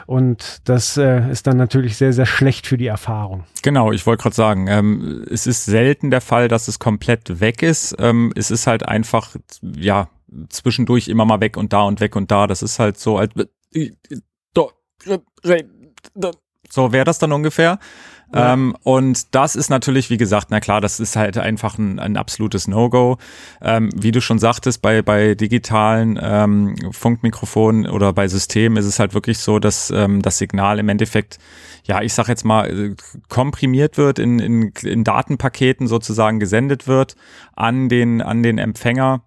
und 0.06 0.60
das 0.64 0.96
äh, 0.96 1.30
ist 1.30 1.46
dann 1.46 1.58
natürlich 1.58 1.96
sehr, 1.96 2.14
sehr 2.14 2.26
schlecht 2.26 2.66
für 2.66 2.78
die 2.78 2.86
Erfahrung. 2.86 3.44
Genau, 3.62 3.92
ich 3.92 4.06
wollte 4.06 4.22
gerade 4.22 4.36
sagen, 4.36 4.68
ähm, 4.68 5.26
es 5.30 5.46
ist 5.46 5.65
selten 5.66 6.10
der 6.10 6.20
Fall, 6.20 6.48
dass 6.48 6.68
es 6.68 6.78
komplett 6.78 7.40
weg 7.40 7.62
ist. 7.62 7.94
Ähm, 7.98 8.32
es 8.34 8.50
ist 8.50 8.66
halt 8.66 8.86
einfach, 8.86 9.36
ja, 9.62 10.08
zwischendurch 10.48 11.08
immer 11.08 11.24
mal 11.24 11.40
weg 11.40 11.56
und 11.56 11.72
da 11.72 11.82
und 11.82 12.00
weg 12.00 12.16
und 12.16 12.30
da. 12.30 12.46
Das 12.46 12.62
ist 12.62 12.78
halt 12.78 12.98
so, 12.98 13.18
als 13.18 13.32
so 16.70 16.92
wäre 16.92 17.04
das 17.04 17.18
dann 17.18 17.32
ungefähr. 17.32 17.78
Ja. 18.34 18.52
Ähm, 18.52 18.76
und 18.82 19.34
das 19.34 19.54
ist 19.56 19.70
natürlich, 19.70 20.10
wie 20.10 20.16
gesagt, 20.16 20.48
na 20.50 20.60
klar, 20.60 20.80
das 20.80 20.98
ist 21.00 21.16
halt 21.16 21.38
einfach 21.38 21.78
ein, 21.78 21.98
ein 21.98 22.16
absolutes 22.16 22.66
No-Go. 22.66 23.18
Ähm, 23.62 23.90
wie 23.94 24.10
du 24.10 24.20
schon 24.20 24.38
sagtest, 24.38 24.82
bei, 24.82 25.02
bei 25.02 25.34
digitalen 25.34 26.18
ähm, 26.20 26.74
Funkmikrofonen 26.90 27.86
oder 27.86 28.12
bei 28.12 28.26
Systemen 28.28 28.78
ist 28.78 28.86
es 28.86 28.98
halt 28.98 29.14
wirklich 29.14 29.38
so, 29.38 29.58
dass 29.58 29.90
ähm, 29.90 30.22
das 30.22 30.38
Signal 30.38 30.78
im 30.78 30.88
Endeffekt, 30.88 31.38
ja, 31.84 32.02
ich 32.02 32.14
sag 32.14 32.28
jetzt 32.28 32.44
mal, 32.44 32.68
äh, 32.68 32.96
komprimiert 33.28 33.96
wird, 33.96 34.18
in, 34.18 34.40
in, 34.40 34.72
in 34.82 35.04
Datenpaketen 35.04 35.86
sozusagen 35.86 36.40
gesendet 36.40 36.88
wird 36.88 37.14
an 37.54 37.88
den, 37.88 38.22
an 38.22 38.42
den 38.42 38.58
Empfänger 38.58 39.22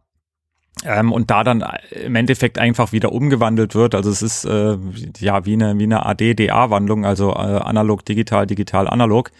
ähm, 0.85 1.11
und 1.11 1.29
da 1.29 1.43
dann 1.43 1.63
im 1.91 2.15
Endeffekt 2.15 2.57
einfach 2.57 2.91
wieder 2.91 3.11
umgewandelt 3.11 3.75
wird. 3.75 3.95
Also 3.95 4.09
es 4.09 4.21
ist 4.21 4.45
äh, 4.45 4.77
ja 5.19 5.45
wie 5.45 5.53
eine, 5.53 5.77
wie 5.77 5.83
eine 5.83 6.05
AD-DA-Wandlung, 6.05 7.05
also 7.05 7.31
äh, 7.31 7.33
analog, 7.33 8.05
digital, 8.05 8.47
digital, 8.47 8.87
analog, 8.87 9.31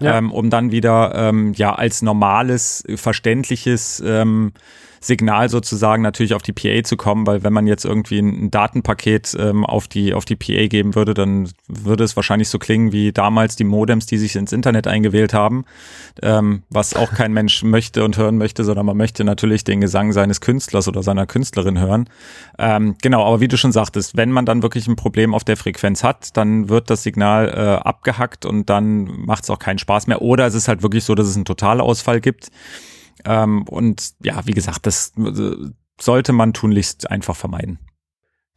ja. 0.00 0.18
ähm, 0.18 0.32
um 0.32 0.50
dann 0.50 0.72
wieder 0.72 1.14
ähm, 1.14 1.52
ja 1.54 1.74
als 1.74 2.02
normales, 2.02 2.84
verständliches 2.96 4.02
ähm, 4.04 4.52
Signal 5.00 5.48
sozusagen 5.48 6.02
natürlich 6.02 6.34
auf 6.34 6.42
die 6.42 6.52
PA 6.52 6.82
zu 6.82 6.96
kommen, 6.96 7.26
weil 7.26 7.42
wenn 7.42 7.52
man 7.52 7.66
jetzt 7.66 7.84
irgendwie 7.84 8.18
ein 8.18 8.50
Datenpaket 8.50 9.36
ähm, 9.38 9.64
auf 9.64 9.88
die 9.88 10.14
auf 10.14 10.24
die 10.24 10.36
PA 10.36 10.66
geben 10.66 10.94
würde, 10.94 11.14
dann 11.14 11.50
würde 11.68 12.04
es 12.04 12.16
wahrscheinlich 12.16 12.48
so 12.48 12.58
klingen 12.58 12.92
wie 12.92 13.12
damals 13.12 13.56
die 13.56 13.64
Modems, 13.64 14.06
die 14.06 14.18
sich 14.18 14.36
ins 14.36 14.52
Internet 14.52 14.86
eingewählt 14.86 15.34
haben, 15.34 15.64
ähm, 16.22 16.62
was 16.70 16.94
auch 16.94 17.12
kein 17.12 17.32
Mensch 17.32 17.62
möchte 17.68 18.04
und 18.04 18.16
hören 18.16 18.38
möchte, 18.38 18.64
sondern 18.64 18.86
man 18.86 18.96
möchte 18.96 19.24
natürlich 19.24 19.64
den 19.64 19.80
Gesang 19.80 20.12
seines 20.12 20.40
Künstlers 20.40 20.88
oder 20.88 21.02
seiner 21.02 21.26
Künstlerin 21.26 21.78
hören. 21.78 22.08
Ähm, 22.58 22.96
genau, 23.02 23.24
aber 23.24 23.40
wie 23.40 23.48
du 23.48 23.56
schon 23.56 23.72
sagtest, 23.72 24.16
wenn 24.16 24.32
man 24.32 24.46
dann 24.46 24.62
wirklich 24.62 24.86
ein 24.88 24.96
Problem 24.96 25.34
auf 25.34 25.44
der 25.44 25.56
Frequenz 25.56 26.02
hat, 26.02 26.36
dann 26.36 26.68
wird 26.68 26.90
das 26.90 27.02
Signal 27.02 27.48
äh, 27.48 27.86
abgehackt 27.86 28.46
und 28.46 28.68
dann 28.68 29.04
macht 29.04 29.44
es 29.44 29.50
auch 29.50 29.58
keinen 29.58 29.78
Spaß 29.78 30.06
mehr. 30.06 30.22
Oder 30.22 30.46
es 30.46 30.54
ist 30.54 30.68
halt 30.68 30.82
wirklich 30.82 31.04
so, 31.04 31.14
dass 31.14 31.26
es 31.26 31.36
einen 31.36 31.44
Totalausfall 31.44 32.20
gibt. 32.20 32.50
Ähm, 33.24 33.62
und 33.64 34.14
ja, 34.22 34.46
wie 34.46 34.52
gesagt, 34.52 34.86
das 34.86 35.12
äh, 35.16 35.56
sollte 36.00 36.32
man 36.32 36.52
tunlichst 36.52 37.10
einfach 37.10 37.36
vermeiden. 37.36 37.78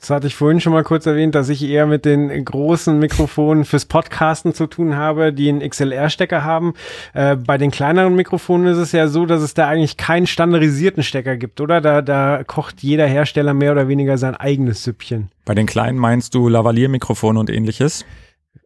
Das 0.02 0.10
hatte 0.10 0.26
ich 0.26 0.36
vorhin 0.36 0.60
schon 0.60 0.74
mal 0.74 0.84
kurz 0.84 1.06
erwähnt, 1.06 1.36
dass 1.36 1.48
ich 1.48 1.64
eher 1.64 1.86
mit 1.86 2.06
den 2.06 2.44
großen 2.44 2.98
Mikrofonen 2.98 3.66
fürs 3.66 3.86
Podcasten 3.86 4.52
zu 4.52 4.66
tun 4.66 4.96
habe, 4.96 5.32
die 5.32 5.48
einen 5.48 5.62
XLR-Stecker 5.62 6.44
haben. 6.44 6.74
Äh, 7.14 7.36
bei 7.36 7.60
den 7.60 7.70
kleineren 7.70 8.16
Mikrofonen 8.16 8.66
ist 8.66 8.80
es 8.80 8.94
ja 8.94 9.08
so, 9.08 9.28
dass 9.28 9.44
es 9.44 9.54
da 9.54 9.68
eigentlich 9.68 9.98
keinen 9.98 10.26
standardisierten 10.26 11.04
Stecker 11.04 11.38
gibt, 11.38 11.62
oder? 11.62 11.82
Da, 11.82 12.02
da 12.02 12.44
kocht 12.44 12.82
jeder 12.82 13.06
Hersteller 13.06 13.54
mehr 13.54 13.74
oder 13.74 13.88
weniger 13.88 14.18
sein 14.18 14.36
eigenes 14.36 14.84
Süppchen. 14.84 15.30
Bei 15.46 15.54
den 15.54 15.68
kleinen 15.68 16.00
meinst 16.00 16.34
du 16.34 16.50
Lavalier-Mikrofone 16.50 17.40
und 17.40 17.52
ähnliches? 17.52 18.04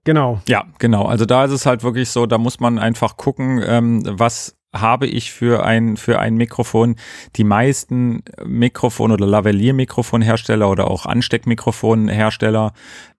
Genau. 0.06 0.40
Ja, 0.48 0.64
genau. 0.80 1.04
Also 1.04 1.26
da 1.26 1.44
ist 1.44 1.52
es 1.52 1.66
halt 1.66 1.84
wirklich 1.84 2.12
so, 2.12 2.28
da 2.28 2.38
muss 2.38 2.62
man 2.62 2.80
einfach 2.80 3.18
gucken, 3.18 3.62
ähm, 3.68 4.04
was 4.06 4.55
habe 4.76 5.08
ich 5.08 5.32
für 5.32 5.66
ein, 5.66 5.98
für 5.98 6.20
ein 6.20 6.36
Mikrofon. 6.36 6.96
Die 7.36 7.44
meisten 7.44 8.24
Mikrofon- 8.44 9.12
oder 9.12 9.26
Lavalier-Mikrofonhersteller 9.26 10.70
oder 10.70 10.90
auch 10.90 11.06
Ansteckmikrofonhersteller 11.06 12.74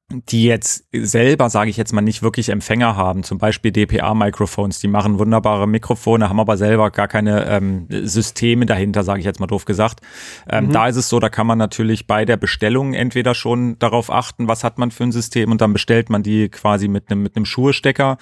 die 0.08 0.44
jetzt 0.44 0.84
selber, 0.92 1.50
sage 1.50 1.68
ich 1.68 1.76
jetzt 1.76 1.92
mal, 1.92 2.00
nicht 2.00 2.22
wirklich 2.22 2.48
Empfänger 2.50 2.94
haben, 2.94 3.24
zum 3.24 3.38
Beispiel 3.38 3.72
DPA-Microphones, 3.72 4.78
die 4.78 4.86
machen 4.86 5.18
wunderbare 5.18 5.66
Mikrofone, 5.66 6.28
haben 6.28 6.38
aber 6.38 6.56
selber 6.56 6.92
gar 6.92 7.08
keine 7.08 7.44
ähm, 7.46 7.88
Systeme 7.90 8.66
dahinter, 8.66 9.02
sage 9.02 9.18
ich 9.18 9.26
jetzt 9.26 9.40
mal 9.40 9.48
doof 9.48 9.64
gesagt. 9.64 10.00
Ähm, 10.48 10.66
mhm. 10.66 10.72
Da 10.72 10.86
ist 10.86 10.96
es 10.96 11.08
so, 11.08 11.18
da 11.18 11.28
kann 11.28 11.48
man 11.48 11.58
natürlich 11.58 12.06
bei 12.06 12.24
der 12.24 12.36
Bestellung 12.36 12.94
entweder 12.94 13.34
schon 13.34 13.80
darauf 13.80 14.08
achten, 14.08 14.46
was 14.46 14.62
hat 14.62 14.78
man 14.78 14.92
für 14.92 15.02
ein 15.02 15.12
System 15.12 15.50
und 15.50 15.60
dann 15.60 15.72
bestellt 15.72 16.08
man 16.08 16.22
die 16.22 16.50
quasi 16.50 16.86
mit 16.86 17.10
einem 17.10 17.22
mit 17.22 17.34
einem 17.34 17.44
Schuhstecker 17.44 18.16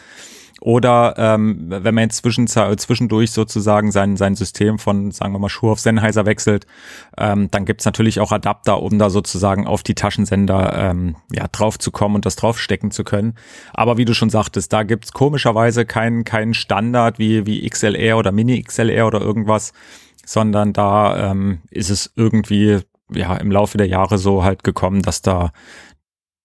oder 0.61 1.15
ähm, 1.19 1.67
wenn 1.69 1.95
man 1.95 2.05
jetzt 2.05 2.19
zwischen, 2.19 2.47
zwischendurch 2.47 3.33
sozusagen 3.33 3.91
sein, 3.93 4.17
sein 4.17 4.35
System 4.35 4.79
von, 4.79 5.11
sagen 5.11 5.33
wir 5.33 5.39
mal, 5.39 5.49
Schuhe 5.49 5.73
auf 5.73 5.81
Sennheiser 5.81 6.27
wechselt, 6.27 6.67
ähm, 7.19 7.51
dann 7.51 7.65
gibt's 7.65 7.85
natürlich 7.85 8.21
auch 8.21 8.33
Adapter, 8.33 8.81
um 8.83 8.99
da 8.99 9.11
sozusagen 9.11 9.67
auf 9.67 9.83
die 9.83 9.95
Taschensender 9.95 10.73
ähm, 10.77 11.17
ja, 11.33 11.47
drauf 11.51 11.79
zu 11.79 11.91
kommen 11.91 12.15
und 12.15 12.27
das 12.27 12.37
draufstecken 12.37 12.91
zu 12.91 13.05
können. 13.05 13.35
Aber 13.73 13.97
wie 13.97 14.05
du 14.05 14.15
schon 14.15 14.31
sagtest, 14.31 14.73
da 14.73 14.85
gibt's 14.85 15.13
komischerweise 15.13 15.85
keinen 15.85 16.25
keinen 16.25 16.55
Standard 16.55 17.19
wie, 17.19 17.47
wie 17.47 17.69
XLR 17.69 18.17
oder 18.17 18.33
Mini-XLR 18.33 19.07
oder 19.07 19.21
irgendwas, 19.21 19.73
sondern 20.25 20.73
da 20.73 21.31
ähm, 21.31 21.61
ist 21.71 21.91
es 21.91 22.13
irgendwie 22.17 22.81
ja 23.13 23.37
im 23.37 23.51
Laufe 23.51 23.77
der 23.77 23.89
Jahre 23.89 24.19
so 24.19 24.45
halt 24.45 24.65
gekommen, 24.65 25.03
dass 25.03 25.21
da 25.21 25.53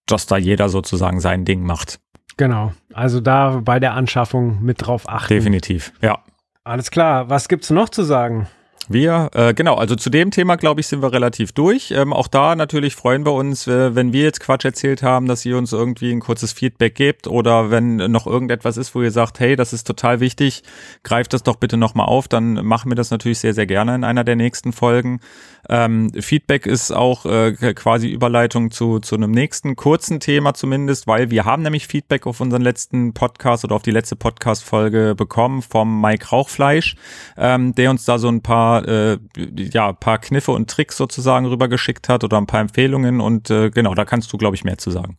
dass 0.06 0.26
da 0.26 0.36
jeder 0.36 0.68
sozusagen 0.68 1.20
sein 1.20 1.44
Ding 1.44 1.62
macht. 1.62 2.00
Genau. 2.40 2.72
Also 2.94 3.20
da 3.20 3.60
bei 3.62 3.78
der 3.80 3.92
Anschaffung 3.92 4.62
mit 4.62 4.86
drauf 4.86 5.06
achten. 5.06 5.34
Definitiv, 5.34 5.92
ja. 6.00 6.20
Alles 6.64 6.90
klar. 6.90 7.28
Was 7.28 7.48
gibt's 7.50 7.68
noch 7.68 7.90
zu 7.90 8.02
sagen? 8.02 8.46
Wir, 8.92 9.30
äh, 9.34 9.54
genau, 9.54 9.76
also 9.76 9.94
zu 9.94 10.10
dem 10.10 10.32
Thema, 10.32 10.56
glaube 10.56 10.80
ich, 10.80 10.88
sind 10.88 11.00
wir 11.00 11.12
relativ 11.12 11.52
durch. 11.52 11.92
Ähm, 11.92 12.12
auch 12.12 12.26
da 12.26 12.56
natürlich 12.56 12.96
freuen 12.96 13.24
wir 13.24 13.34
uns, 13.34 13.68
äh, 13.68 13.94
wenn 13.94 14.12
wir 14.12 14.24
jetzt 14.24 14.40
Quatsch 14.40 14.64
erzählt 14.64 15.04
haben, 15.04 15.28
dass 15.28 15.46
ihr 15.46 15.56
uns 15.56 15.72
irgendwie 15.72 16.10
ein 16.10 16.18
kurzes 16.18 16.52
Feedback 16.52 16.96
gebt 16.96 17.28
oder 17.28 17.70
wenn 17.70 17.98
noch 18.10 18.26
irgendetwas 18.26 18.76
ist, 18.76 18.92
wo 18.96 19.02
ihr 19.02 19.12
sagt, 19.12 19.38
hey, 19.38 19.54
das 19.54 19.72
ist 19.72 19.86
total 19.86 20.18
wichtig, 20.18 20.64
greift 21.04 21.32
das 21.34 21.44
doch 21.44 21.54
bitte 21.54 21.76
nochmal 21.76 22.06
auf, 22.06 22.26
dann 22.26 22.66
machen 22.66 22.90
wir 22.90 22.96
das 22.96 23.12
natürlich 23.12 23.38
sehr, 23.38 23.54
sehr 23.54 23.66
gerne 23.66 23.94
in 23.94 24.02
einer 24.02 24.24
der 24.24 24.34
nächsten 24.34 24.72
Folgen. 24.72 25.20
Ähm, 25.68 26.10
Feedback 26.18 26.66
ist 26.66 26.90
auch 26.90 27.26
äh, 27.26 27.52
quasi 27.74 28.08
Überleitung 28.08 28.72
zu, 28.72 28.98
zu 28.98 29.14
einem 29.14 29.30
nächsten 29.30 29.76
kurzen 29.76 30.18
Thema 30.18 30.52
zumindest, 30.54 31.06
weil 31.06 31.30
wir 31.30 31.44
haben 31.44 31.62
nämlich 31.62 31.86
Feedback 31.86 32.26
auf 32.26 32.40
unseren 32.40 32.62
letzten 32.62 33.14
Podcast 33.14 33.62
oder 33.64 33.76
auf 33.76 33.82
die 33.82 33.92
letzte 33.92 34.16
Podcast-Folge 34.16 35.14
bekommen 35.16 35.62
vom 35.62 36.00
Mike 36.00 36.30
Rauchfleisch, 36.30 36.96
ähm, 37.36 37.72
der 37.76 37.90
uns 37.90 38.04
da 38.04 38.18
so 38.18 38.26
ein 38.26 38.42
paar 38.42 38.79
äh, 38.86 39.18
ja, 39.56 39.92
paar 39.92 40.18
Kniffe 40.18 40.52
und 40.52 40.70
Tricks 40.70 40.96
sozusagen 40.96 41.46
rübergeschickt 41.46 42.08
hat 42.08 42.24
oder 42.24 42.38
ein 42.38 42.46
paar 42.46 42.60
Empfehlungen 42.60 43.20
und 43.20 43.50
äh, 43.50 43.70
genau, 43.70 43.94
da 43.94 44.04
kannst 44.04 44.32
du, 44.32 44.38
glaube 44.38 44.56
ich, 44.56 44.64
mehr 44.64 44.78
zu 44.78 44.90
sagen. 44.90 45.18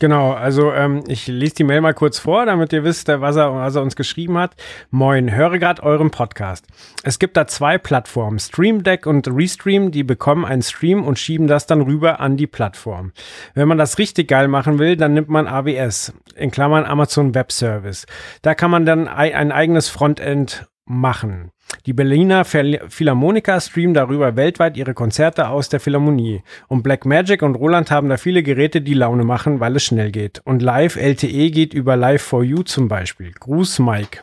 Genau, 0.00 0.32
also 0.32 0.72
ähm, 0.72 1.04
ich 1.08 1.26
lese 1.26 1.56
die 1.56 1.64
Mail 1.64 1.82
mal 1.82 1.92
kurz 1.92 2.18
vor, 2.18 2.46
damit 2.46 2.72
ihr 2.72 2.84
wisst, 2.84 3.08
was 3.08 3.36
er, 3.36 3.54
was 3.54 3.74
er 3.74 3.82
uns 3.82 3.96
geschrieben 3.96 4.38
hat. 4.38 4.56
Moin, 4.88 5.30
höre 5.30 5.58
gerade 5.58 5.82
euren 5.82 6.10
Podcast. 6.10 6.66
Es 7.02 7.18
gibt 7.18 7.36
da 7.36 7.46
zwei 7.46 7.76
Plattformen, 7.76 8.38
Stream 8.38 8.82
Deck 8.82 9.04
und 9.04 9.28
Restream, 9.28 9.90
die 9.90 10.02
bekommen 10.02 10.46
einen 10.46 10.62
Stream 10.62 11.04
und 11.04 11.18
schieben 11.18 11.48
das 11.48 11.66
dann 11.66 11.82
rüber 11.82 12.18
an 12.18 12.38
die 12.38 12.46
Plattform. 12.46 13.12
Wenn 13.52 13.68
man 13.68 13.76
das 13.76 13.98
richtig 13.98 14.28
geil 14.28 14.48
machen 14.48 14.78
will, 14.78 14.96
dann 14.96 15.12
nimmt 15.12 15.28
man 15.28 15.46
AWS, 15.46 16.14
in 16.34 16.50
Klammern 16.50 16.86
Amazon 16.86 17.34
Web 17.34 17.52
Service. 17.52 18.06
Da 18.40 18.54
kann 18.54 18.70
man 18.70 18.86
dann 18.86 19.06
ein 19.06 19.52
eigenes 19.52 19.90
Frontend 19.90 20.66
machen. 20.86 21.52
Die 21.86 21.92
Berliner 21.92 22.44
Philharmoniker 22.44 23.60
streamen 23.60 23.94
darüber 23.94 24.36
weltweit 24.36 24.76
ihre 24.76 24.94
Konzerte 24.94 25.48
aus 25.48 25.68
der 25.68 25.80
Philharmonie. 25.80 26.42
Und 26.68 26.82
Black 26.82 27.06
Magic 27.06 27.42
und 27.42 27.54
Roland 27.54 27.90
haben 27.90 28.08
da 28.08 28.16
viele 28.16 28.42
Geräte, 28.42 28.80
die 28.80 28.94
Laune 28.94 29.24
machen, 29.24 29.60
weil 29.60 29.76
es 29.76 29.84
schnell 29.84 30.10
geht. 30.10 30.40
Und 30.44 30.62
Live 30.62 30.96
LTE 30.96 31.50
geht 31.50 31.74
über 31.74 31.96
Live 31.96 32.22
4 32.22 32.38
U 32.58 32.62
zum 32.62 32.88
Beispiel. 32.88 33.32
Gruß 33.32 33.78
Mike. 33.78 34.20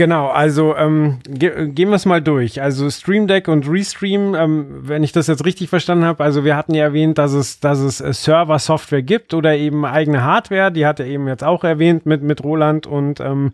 Genau, 0.00 0.28
also 0.28 0.74
ähm, 0.76 1.18
ge 1.28 1.68
gehen 1.68 1.90
wir 1.90 1.96
es 1.96 2.06
mal 2.06 2.22
durch. 2.22 2.62
Also 2.62 2.88
Stream 2.88 3.26
Deck 3.26 3.48
und 3.48 3.68
Restream, 3.68 4.34
ähm, 4.34 4.66
wenn 4.88 5.02
ich 5.02 5.12
das 5.12 5.26
jetzt 5.26 5.44
richtig 5.44 5.68
verstanden 5.68 6.06
habe, 6.06 6.24
also 6.24 6.42
wir 6.42 6.56
hatten 6.56 6.72
ja 6.72 6.84
erwähnt, 6.84 7.18
dass 7.18 7.34
es, 7.34 7.60
dass 7.60 7.80
es 7.80 8.00
äh, 8.00 8.14
Server-Software 8.14 9.02
gibt 9.02 9.34
oder 9.34 9.54
eben 9.54 9.84
eigene 9.84 10.24
Hardware, 10.24 10.72
die 10.72 10.86
hat 10.86 11.00
er 11.00 11.06
eben 11.06 11.28
jetzt 11.28 11.44
auch 11.44 11.64
erwähnt 11.64 12.06
mit, 12.06 12.22
mit 12.22 12.42
Roland 12.42 12.86
und 12.86 13.20
ähm, 13.20 13.52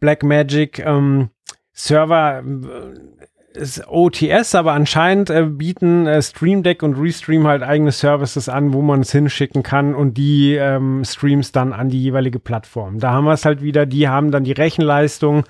Blackmagic. 0.00 0.80
Ähm, 0.80 1.30
Server 1.78 2.42
äh, 2.42 3.58
ist 3.58 3.86
OTS, 3.88 4.54
aber 4.56 4.72
anscheinend 4.72 5.30
äh, 5.30 5.44
bieten 5.44 6.06
äh, 6.06 6.20
Stream 6.20 6.64
Deck 6.64 6.82
und 6.82 6.94
Restream 6.94 7.46
halt 7.46 7.62
eigene 7.62 7.92
Services 7.92 8.48
an, 8.48 8.72
wo 8.72 8.82
man 8.82 9.00
es 9.00 9.12
hinschicken 9.12 9.62
kann 9.62 9.94
und 9.94 10.14
die 10.14 10.54
ähm, 10.54 11.04
Streams 11.04 11.52
dann 11.52 11.72
an 11.72 11.88
die 11.88 12.02
jeweilige 12.02 12.40
Plattform. 12.40 12.98
Da 12.98 13.12
haben 13.12 13.24
wir 13.24 13.32
es 13.32 13.44
halt 13.44 13.62
wieder, 13.62 13.86
die 13.86 14.08
haben 14.08 14.32
dann 14.32 14.42
die 14.42 14.52
Rechenleistung, 14.52 15.44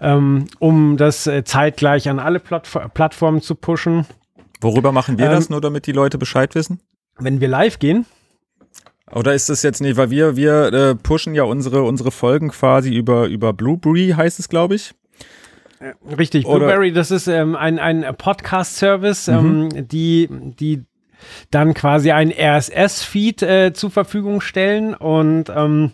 ähm, 0.00 0.46
um 0.58 0.96
das 0.96 1.26
äh, 1.26 1.44
zeitgleich 1.44 2.08
an 2.08 2.18
alle 2.18 2.40
Plattf 2.40 2.76
Plattformen 2.94 3.42
zu 3.42 3.54
pushen. 3.54 4.06
Worüber 4.62 4.92
machen 4.92 5.18
wir 5.18 5.26
ähm, 5.26 5.32
das, 5.32 5.50
nur 5.50 5.60
damit 5.60 5.86
die 5.86 5.92
Leute 5.92 6.16
Bescheid 6.16 6.54
wissen? 6.54 6.80
Wenn 7.18 7.40
wir 7.40 7.48
live 7.48 7.78
gehen. 7.78 8.06
Oder 9.12 9.34
ist 9.34 9.50
das 9.50 9.62
jetzt 9.62 9.80
nicht, 9.80 9.96
weil 9.96 10.10
wir, 10.10 10.36
wir 10.36 10.72
äh, 10.72 10.94
pushen 10.94 11.34
ja 11.34 11.42
unsere, 11.42 11.82
unsere 11.82 12.10
Folgen 12.10 12.48
quasi 12.48 12.94
über, 12.94 13.26
über 13.26 13.52
Blueberry, 13.52 14.14
heißt 14.16 14.38
es, 14.38 14.48
glaube 14.48 14.74
ich. 14.74 14.94
Richtig, 16.18 16.44
Blueberry, 16.44 16.92
das 16.92 17.10
ist 17.10 17.28
ähm, 17.28 17.54
ein, 17.56 17.78
ein 17.78 18.04
Podcast-Service, 18.16 19.28
mhm. 19.28 19.68
ähm, 19.74 19.88
die, 19.88 20.28
die 20.30 20.84
dann 21.50 21.74
quasi 21.74 22.10
ein 22.12 22.32
RSS-Feed 22.32 23.42
äh, 23.42 23.72
zur 23.72 23.90
Verfügung 23.90 24.40
stellen 24.40 24.94
und 24.94 25.50
ähm, 25.54 25.92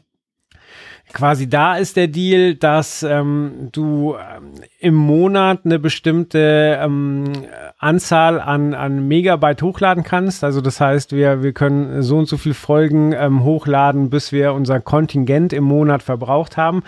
quasi 1.15 1.49
da 1.49 1.77
ist 1.77 1.97
der 1.97 2.09
Deal, 2.09 2.57
dass 2.57 3.03
ähm, 3.03 3.69
du 3.73 4.17
ähm, 4.17 4.53
im 4.81 4.95
Monat 4.95 5.61
eine 5.65 5.79
bestimmte 5.79 6.79
ähm, 6.83 7.25
Anzahl 7.79 8.41
an, 8.41 8.75
an 8.75 9.07
Megabyte 9.07 9.63
hochladen 9.63 10.03
kannst. 10.03 10.45
Also 10.45 10.61
das 10.61 10.81
heißt, 10.81 11.13
wir, 11.13 11.43
wir 11.43 11.53
können 11.53 12.03
so 12.03 12.19
und 12.19 12.29
so 12.29 12.37
viele 12.37 12.55
Folgen 12.55 13.13
ähm, 13.13 13.45
hochladen, 13.45 14.11
bis 14.11 14.33
wir 14.33 14.53
unser 14.53 14.81
Kontingent 14.81 15.53
im 15.53 15.65
Monat 15.65 16.03
verbraucht 16.03 16.57
haben. 16.57 16.83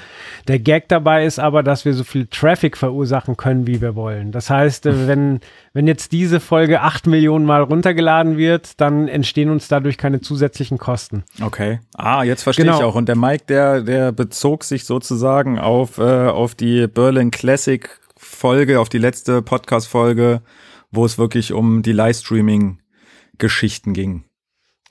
Der 0.49 0.59
Gag 0.59 0.89
dabei 0.89 1.25
ist 1.25 1.39
aber, 1.39 1.62
dass 1.62 1.85
wir 1.85 1.95
so 1.95 2.03
viel 2.03 2.27
Traffic 2.27 2.77
verursachen 2.77 3.37
können, 3.37 3.67
wie 3.67 3.81
wir 3.81 3.95
wollen. 3.95 4.33
Das 4.33 4.51
heißt, 4.51 4.87
äh, 4.87 5.07
wenn, 5.07 5.41
wenn 5.73 5.87
jetzt 5.87 6.11
diese 6.11 6.41
Folge 6.41 6.81
acht 6.81 7.07
Millionen 7.07 7.45
Mal 7.45 7.62
runtergeladen 7.62 8.37
wird, 8.37 8.81
dann 8.81 9.07
entstehen 9.07 9.51
uns 9.51 9.69
dadurch 9.69 9.97
keine 9.99 10.21
zusätzlichen 10.21 10.79
Kosten. 10.79 11.23
Okay. 11.41 11.79
Ah, 11.95 12.25
jetzt 12.25 12.43
verstehe 12.43 12.65
genau. 12.65 12.79
ich 12.79 12.85
auch. 12.85 12.97
Und 12.97 13.09
der 13.09 13.17
Mike, 13.17 13.45
der, 13.49 13.83
der 13.83 14.16
bezog 14.17 14.65
sich 14.65 14.85
sozusagen 14.85 15.59
auf, 15.59 15.99
äh, 15.99 16.29
auf 16.29 16.55
die 16.55 16.87
Berlin 16.87 17.31
Classic 17.31 17.89
Folge, 18.17 18.81
auf 18.81 18.89
die 18.89 18.99
letzte 18.99 19.43
Podcast-Folge, 19.43 20.41
wo 20.91 21.05
es 21.05 21.19
wirklich 21.19 21.53
um 21.53 21.83
die 21.83 21.93
Livestreaming-Geschichten 21.93 23.93
ging. 23.93 24.25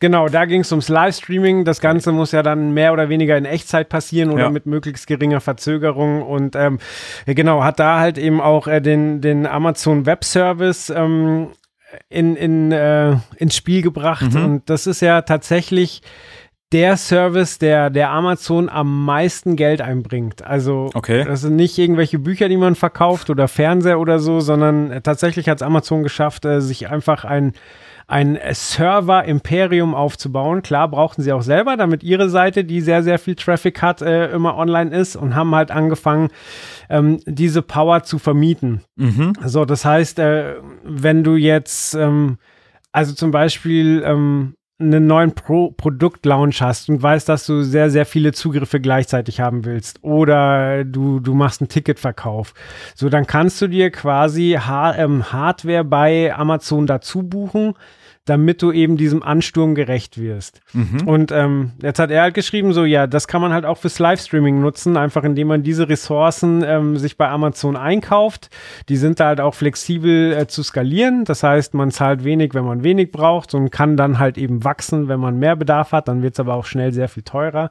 Genau, 0.01 0.27
da 0.27 0.45
ging 0.45 0.61
es 0.61 0.71
ums 0.71 0.89
Livestreaming. 0.89 1.63
Das 1.63 1.79
Ganze 1.79 2.11
muss 2.11 2.31
ja 2.31 2.43
dann 2.43 2.73
mehr 2.73 2.91
oder 2.91 3.09
weniger 3.09 3.37
in 3.37 3.45
Echtzeit 3.45 3.89
passieren 3.89 4.29
oder 4.29 4.43
ja. 4.43 4.49
mit 4.49 4.65
möglichst 4.65 5.07
geringer 5.07 5.39
Verzögerung. 5.39 6.21
Und 6.21 6.55
ähm, 6.55 6.79
genau, 7.25 7.63
hat 7.63 7.79
da 7.79 7.99
halt 7.99 8.17
eben 8.17 8.41
auch 8.41 8.67
äh, 8.67 8.81
den, 8.81 9.21
den 9.21 9.47
Amazon 9.47 10.05
Web 10.05 10.25
Service 10.25 10.89
ähm, 10.89 11.47
in, 12.09 12.35
in, 12.35 12.73
äh, 12.73 13.15
ins 13.37 13.55
Spiel 13.55 13.81
gebracht. 13.81 14.33
Mhm. 14.33 14.45
Und 14.45 14.69
das 14.69 14.85
ist 14.85 15.01
ja 15.01 15.21
tatsächlich 15.21 16.01
der 16.71 16.97
Service, 16.97 17.59
der, 17.59 17.89
der 17.89 18.11
Amazon 18.11 18.69
am 18.69 19.05
meisten 19.05 19.55
Geld 19.55 19.81
einbringt. 19.81 20.43
Also 20.43 20.89
okay. 20.93 21.23
das 21.23 21.41
sind 21.41 21.55
nicht 21.55 21.77
irgendwelche 21.77 22.19
Bücher, 22.19 22.49
die 22.49 22.57
man 22.57 22.75
verkauft 22.75 23.29
oder 23.29 23.47
Fernseher 23.47 23.99
oder 23.99 24.19
so, 24.19 24.39
sondern 24.39 24.91
äh, 24.91 25.01
tatsächlich 25.01 25.47
hat 25.47 25.59
es 25.59 25.61
Amazon 25.61 26.03
geschafft, 26.03 26.45
äh, 26.45 26.61
sich 26.61 26.89
einfach 26.89 27.23
ein 27.23 27.53
ein 28.07 28.37
Server-Imperium 28.51 29.95
aufzubauen. 29.95 30.61
Klar 30.61 30.89
brauchten 30.89 31.23
sie 31.23 31.33
auch 31.33 31.41
selber, 31.41 31.75
damit 31.75 32.03
ihre 32.03 32.29
Seite, 32.29 32.63
die 32.63 32.81
sehr, 32.81 33.01
sehr 33.01 33.17
viel 33.17 33.35
Traffic 33.35 33.81
hat, 33.81 34.01
äh, 34.01 34.31
immer 34.31 34.57
online 34.57 34.95
ist 34.95 35.15
und 35.15 35.35
haben 35.35 35.55
halt 35.55 35.71
angefangen, 35.71 36.29
ähm, 36.89 37.19
diese 37.25 37.63
Power 37.63 38.03
zu 38.03 38.19
vermieten. 38.19 38.81
Mhm. 38.95 39.33
So, 39.43 39.65
das 39.65 39.85
heißt, 39.85 40.19
äh, 40.19 40.55
wenn 40.83 41.23
du 41.23 41.35
jetzt, 41.35 41.95
ähm, 41.95 42.37
also 42.91 43.13
zum 43.13 43.31
Beispiel, 43.31 44.03
ähm, 44.05 44.53
einen 44.77 45.07
neuen 45.07 45.33
Pro 45.33 45.71
Produktlaunch 45.71 46.61
hast 46.61 46.89
und 46.89 47.01
weißt, 47.01 47.29
dass 47.29 47.45
du 47.45 47.63
sehr, 47.63 47.89
sehr 47.89 48.05
viele 48.05 48.33
Zugriffe 48.33 48.81
gleichzeitig 48.81 49.39
haben 49.39 49.63
willst 49.63 50.03
oder 50.03 50.83
du, 50.83 51.21
du 51.21 51.33
machst 51.33 51.61
einen 51.61 51.69
Ticketverkauf, 51.69 52.53
so 52.93 53.07
dann 53.07 53.25
kannst 53.25 53.61
du 53.61 53.67
dir 53.67 53.89
quasi 53.89 54.57
ha 54.59 54.93
Hardware 54.95 55.85
bei 55.85 56.35
Amazon 56.35 56.87
dazu 56.87 57.23
buchen, 57.23 57.75
damit 58.25 58.61
du 58.61 58.71
eben 58.71 58.97
diesem 58.97 59.21
Ansturm 59.21 59.75
gerecht 59.75 60.19
wirst. 60.19 60.61
Mhm. 60.73 61.07
Und 61.07 61.31
ähm, 61.31 61.73
jetzt 61.81 61.99
hat 61.99 62.09
er 62.09 62.23
halt 62.23 62.33
geschrieben, 62.33 62.73
so 62.73 62.83
ja, 62.83 63.05
das 63.05 63.27
kann 63.27 63.39
man 63.39 63.53
halt 63.53 63.65
auch 63.65 63.77
fürs 63.77 63.99
Livestreaming 63.99 64.59
nutzen, 64.59 64.97
einfach 64.97 65.23
indem 65.23 65.47
man 65.47 65.63
diese 65.63 65.87
Ressourcen 65.87 66.63
ähm, 66.65 66.97
sich 66.97 67.17
bei 67.17 67.29
Amazon 67.29 67.77
einkauft. 67.77 68.49
Die 68.89 68.97
sind 68.97 69.19
da 69.19 69.27
halt 69.27 69.39
auch 69.39 69.53
flexibel 69.53 70.33
äh, 70.33 70.47
zu 70.47 70.63
skalieren. 70.63 71.23
Das 71.23 71.43
heißt, 71.43 71.75
man 71.75 71.91
zahlt 71.91 72.23
wenig, 72.23 72.55
wenn 72.55 72.65
man 72.65 72.83
wenig 72.83 73.11
braucht 73.11 73.53
und 73.53 73.69
kann 73.69 73.95
dann 73.95 74.17
halt 74.17 74.39
eben 74.39 74.63
wachsen, 74.63 75.07
wenn 75.07 75.19
man 75.19 75.37
mehr 75.37 75.55
Bedarf 75.55 75.91
hat, 75.91 76.07
dann 76.07 76.23
wird 76.23 76.33
es 76.33 76.39
aber 76.39 76.55
auch 76.55 76.65
schnell 76.65 76.91
sehr 76.93 77.07
viel 77.07 77.23
teurer. 77.23 77.69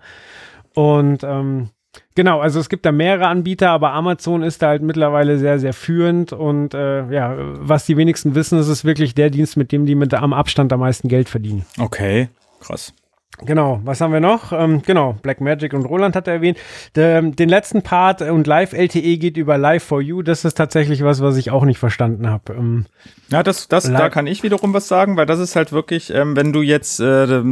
Und 0.75 1.25
ähm, 1.25 1.71
Genau, 2.15 2.41
also 2.41 2.61
es 2.61 2.69
gibt 2.69 2.87
da 2.87 2.93
mehrere 2.93 3.27
Anbieter, 3.27 3.71
aber 3.71 3.93
Amazon 3.93 4.43
ist 4.43 4.63
da 4.63 4.69
halt 4.69 4.83
mittlerweile 4.83 5.39
sehr, 5.39 5.59
sehr 5.59 5.73
führend 5.73 6.33
und 6.33 6.75
äh, 6.75 7.11
ja, 7.11 7.35
was 7.37 7.87
die 7.87 7.97
wenigsten 7.97 8.35
wissen, 8.35 8.59
ist 8.59 8.69
es 8.69 8.85
wirklich 8.85 9.15
der 9.15 9.31
Dienst, 9.31 9.57
mit 9.57 9.73
dem 9.73 9.85
die 9.85 9.95
mit 9.95 10.15
am 10.15 10.33
Abstand 10.33 10.73
am 10.73 10.81
meisten 10.81 11.09
Geld 11.09 11.29
verdienen. 11.29 11.67
Okay, 11.79 12.29
krass. 12.61 12.95
Genau, 13.39 13.81
was 13.85 14.01
haben 14.01 14.13
wir 14.13 14.21
noch? 14.21 14.53
Ähm, 14.53 14.83
genau, 14.87 15.17
Blackmagic 15.21 15.73
und 15.73 15.87
Roland 15.87 16.15
hat 16.15 16.29
er 16.29 16.35
erwähnt. 16.35 16.57
De, 16.95 17.33
den 17.33 17.49
letzten 17.49 17.83
Part 17.83 18.23
und 18.23 18.47
Live 18.47 18.73
LTE 18.73 19.19
geht 19.19 19.37
über 19.37 19.59
Live 19.59 19.83
for 19.83 20.01
You. 20.01 20.23
Das 20.23 20.45
ist 20.45 20.55
tatsächlich 20.55 21.03
was, 21.03 21.21
was 21.21 21.37
ich 21.37 21.51
auch 21.51 21.65
nicht 21.65 21.79
verstanden 21.79 22.31
habe. 22.31 22.53
Ähm, 22.53 22.87
ja, 23.31 23.43
das, 23.43 23.67
das, 23.67 23.91
da 23.91 24.09
kann 24.09 24.29
ich 24.29 24.45
wiederum 24.45 24.73
was 24.73 24.87
sagen, 24.87 25.17
weil 25.17 25.27
das 25.27 25.41
ist 25.41 25.57
halt 25.57 25.73
wirklich, 25.73 26.15
ähm, 26.15 26.37
wenn 26.37 26.53
du 26.53 26.63
jetzt 26.63 27.01
äh, 27.01 27.43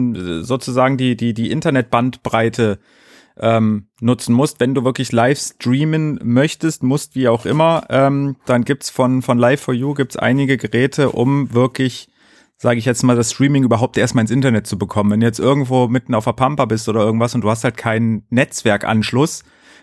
sozusagen 0.42 0.98
die, 0.98 1.16
die, 1.16 1.35
die 1.35 1.50
Internetbandbreite 1.50 2.78
ähm, 3.38 3.88
nutzen 4.01 4.35
musst, 4.35 4.61
wenn 4.61 4.75
du 4.75 4.85
wirklich 4.85 5.12
live 5.12 5.38
streamen 5.38 6.18
möchtest, 6.23 6.83
musst 6.83 7.14
wie 7.14 7.29
auch 7.29 7.47
immer, 7.47 7.85
ähm, 7.88 8.37
dann 8.47 8.64
gibt's 8.64 8.90
von, 8.90 9.23
von 9.23 9.38
Live 9.38 9.62
for 9.62 9.75
You 9.75 9.95
gibt's 9.95 10.16
einige 10.16 10.57
Geräte, 10.57 11.11
um 11.11 11.53
wirklich 11.53 12.09
sage 12.62 12.79
ich 12.79 12.85
jetzt 12.85 13.03
mal, 13.03 13.16
das 13.16 13.33
Streaming 13.33 13.64
überhaupt 13.64 13.99
erstmal 13.99 14.23
ins 14.23 14.31
Internet 14.31 14.68
zu 14.68 14.79
bekommen. 14.79 15.11
Wenn 15.11 15.18
du 15.18 15.27
jetzt 15.27 15.40
irgendwo 15.40 15.88
mitten 15.88 16.14
auf 16.14 16.25
der 16.25 16.33
Pampa 16.33 16.64
bist 16.64 16.88
oder 16.88 17.01
irgendwas 17.01 17.35
und 17.35 17.40
du 17.40 17.51
hast 17.51 17.64
halt 17.64 17.77
keinen 17.77 18.25
Netzwerkanschluss, 18.31 19.42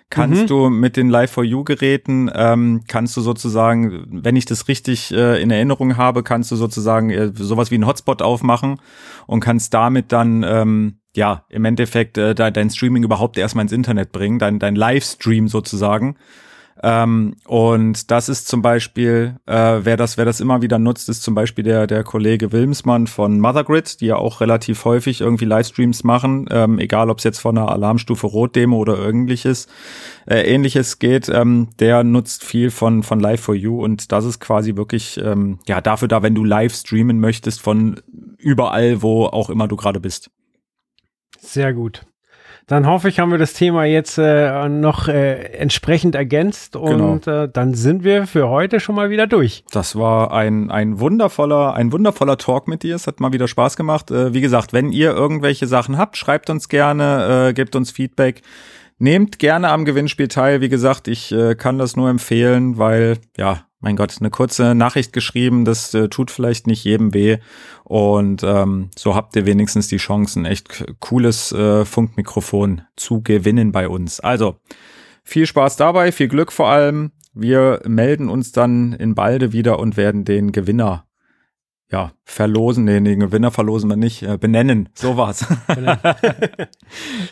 kannst 0.10 0.44
mhm. 0.44 0.48
du 0.48 0.70
mit 0.70 0.96
den 0.96 1.10
Live-for-You-Geräten, 1.10 2.32
ähm, 2.34 2.84
kannst 2.88 3.18
du 3.18 3.22
sozusagen, 3.22 4.06
wenn 4.10 4.38
ich 4.38 4.46
das 4.46 4.70
richtig 4.70 5.12
äh, 5.12 5.42
in 5.42 5.52
Erinnerung 5.52 5.98
habe, 5.98 6.24
kannst 6.24 6.52
du 6.52 6.56
sozusagen 6.56 7.10
äh, 7.10 7.32
sowas 7.36 7.70
wie 7.70 7.76
einen 7.76 7.86
Hotspot 7.86 8.22
aufmachen 8.22 8.80
und 9.28 9.42
kannst 9.42 9.74
damit 9.74 10.14
dann, 10.14 10.44
ähm, 10.48 10.99
ja, 11.16 11.46
im 11.50 11.66
Endeffekt 11.66 12.18
äh, 12.18 12.36
dein 12.36 12.70
Streaming 12.70 13.04
überhaupt 13.04 13.38
erstmal 13.38 13.64
ins 13.64 13.72
Internet 13.72 14.12
bringen, 14.12 14.40
dein, 14.40 14.60
dein 14.60 14.76
Livestream 14.76 15.48
sozusagen. 15.48 16.16
Ähm, 16.82 17.36
und 17.46 18.10
das 18.10 18.30
ist 18.30 18.48
zum 18.48 18.62
Beispiel, 18.62 19.36
äh, 19.46 19.80
wer 19.84 19.98
das, 19.98 20.18
wer 20.18 20.24
das 20.24 20.40
immer 20.40 20.62
wieder 20.62 20.80
nutzt, 20.80 21.10
ist 21.10 21.24
zum 21.24 21.36
Beispiel 21.36 21.64
der, 21.64 21.88
der 21.88 22.06
Kollege 22.06 22.54
Wilmsmann 22.54 23.08
von 23.08 23.40
Mothergrid, 23.40 24.00
die 24.00 24.06
ja 24.06 24.16
auch 24.16 24.40
relativ 24.40 24.86
häufig 24.86 25.20
irgendwie 25.20 25.44
Livestreams 25.44 26.06
machen, 26.06 26.48
ähm, 26.52 26.80
egal 26.80 27.10
ob 27.10 27.18
es 27.18 27.26
jetzt 27.26 27.40
von 27.40 27.58
einer 27.58 27.70
Alarmstufe 27.70 28.28
Rot-Demo 28.28 28.78
oder 28.78 28.98
ähnliches, 29.06 29.68
äh, 30.26 30.42
ähnliches 30.42 31.00
geht, 31.00 31.28
ähm, 31.28 31.68
der 31.80 32.06
nutzt 32.06 32.46
viel 32.46 32.72
von, 32.72 33.04
von 33.04 33.20
Live 33.20 33.42
for 33.42 33.56
You 33.56 33.84
und 33.84 34.14
das 34.14 34.24
ist 34.24 34.40
quasi 34.40 34.78
wirklich, 34.78 35.20
ähm, 35.22 35.60
ja, 35.68 35.82
dafür 35.82 36.08
da, 36.08 36.24
wenn 36.24 36.36
du 36.36 36.46
live 36.46 36.74
streamen 36.74 37.20
möchtest 37.20 37.60
von 37.60 38.00
überall, 38.38 39.02
wo 39.02 39.26
auch 39.26 39.50
immer 39.50 39.68
du 39.68 39.76
gerade 39.76 40.00
bist. 40.00 40.32
Sehr 41.42 41.74
gut. 41.74 42.06
Dann 42.70 42.86
hoffe 42.86 43.10
ich, 43.10 43.20
haben 43.20 43.32
wir 43.32 43.40
das 43.40 43.54
Thema 43.54 43.86
jetzt 43.86 44.20
äh, 44.20 44.70
noch 44.70 45.08
äh, 45.08 45.42
entsprechend 45.54 46.14
ergänzt 46.14 46.76
und 46.76 47.26
genau. 47.26 47.44
äh, 47.46 47.50
dann 47.52 47.74
sind 47.74 48.04
wir 48.04 48.28
für 48.28 48.48
heute 48.48 48.80
schon 48.80 48.94
mal 48.94 49.10
wieder 49.10 49.26
durch. 49.26 49.64
Das 49.72 49.96
war 49.96 50.32
ein, 50.32 50.70
ein 50.70 51.00
wundervoller, 51.00 51.74
ein 51.74 51.92
wundervoller 51.92 52.38
Talk 52.38 52.68
mit 52.68 52.84
dir. 52.84 52.96
Es 52.96 53.08
hat 53.08 53.22
mal 53.22 53.34
wieder 53.34 53.48
Spaß 53.48 53.76
gemacht. 53.76 54.12
Äh, 54.12 54.36
wie 54.36 54.42
gesagt, 54.42 54.72
wenn 54.72 54.92
ihr 54.92 55.10
irgendwelche 55.16 55.66
Sachen 55.66 55.98
habt, 55.98 56.16
schreibt 56.16 56.52
uns 56.52 56.70
gerne, 56.70 57.48
äh, 57.50 57.54
gebt 57.54 57.76
uns 57.76 57.90
Feedback. 57.90 58.44
Nehmt 59.00 59.40
gerne 59.40 59.70
am 59.70 59.84
Gewinnspiel 59.84 60.28
teil. 60.28 60.62
Wie 60.62 60.70
gesagt, 60.70 61.08
ich 61.08 61.32
äh, 61.32 61.56
kann 61.56 61.80
das 61.80 61.96
nur 61.96 62.08
empfehlen, 62.08 62.78
weil 62.78 63.18
ja, 63.36 63.64
mein 63.80 63.96
Gott, 63.96 64.16
eine 64.20 64.30
kurze 64.30 64.76
Nachricht 64.76 65.14
geschrieben, 65.14 65.64
das 65.66 65.94
äh, 65.94 66.10
tut 66.10 66.32
vielleicht 66.32 66.68
nicht 66.68 66.84
jedem 66.84 67.14
weh. 67.14 67.38
Und 67.84 68.44
ähm, 68.44 68.90
so 68.98 69.16
habt 69.16 69.36
ihr 69.36 69.46
wenigstens 69.46 69.88
die 69.88 69.98
Chance, 69.98 70.40
ein 70.40 70.46
echt 70.46 70.86
cooles 71.00 71.52
äh, 71.52 71.86
Funkmikrofon 71.86 72.82
zu 72.96 73.22
gewinnen 73.22 73.72
bei 73.72 73.88
uns. 73.88 74.20
Also, 74.20 74.58
viel 75.24 75.46
Spaß 75.46 75.78
dabei, 75.78 76.12
viel 76.12 76.28
Glück 76.28 76.52
vor 76.52 76.70
allem. 76.70 77.12
Wir 77.34 77.82
melden 77.86 78.28
uns 78.28 78.52
dann 78.52 78.94
in 78.94 79.16
Balde 79.16 79.54
wieder 79.54 79.80
und 79.80 79.96
werden 79.96 80.26
den 80.26 80.52
Gewinner 80.52 81.06
ja, 81.92 82.12
verlosen, 82.24 82.86
den 82.86 83.20
Gewinner 83.20 83.50
verlosen 83.50 83.90
wir 83.90 83.98
nicht, 83.98 84.22
äh, 84.22 84.38
benennen. 84.38 84.90
So 84.94 85.18
war's. 85.18 85.40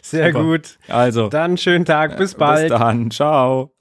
Sehr 0.02 0.32
Super. 0.32 0.44
gut. 0.44 0.80
Also. 0.88 1.30
Dann 1.30 1.58
schönen 1.58 1.86
Tag, 1.86 2.18
bis 2.18 2.34
bald. 2.34 2.70
Bis 2.70 2.80
dann, 2.80 3.12
ciao. 3.12 3.77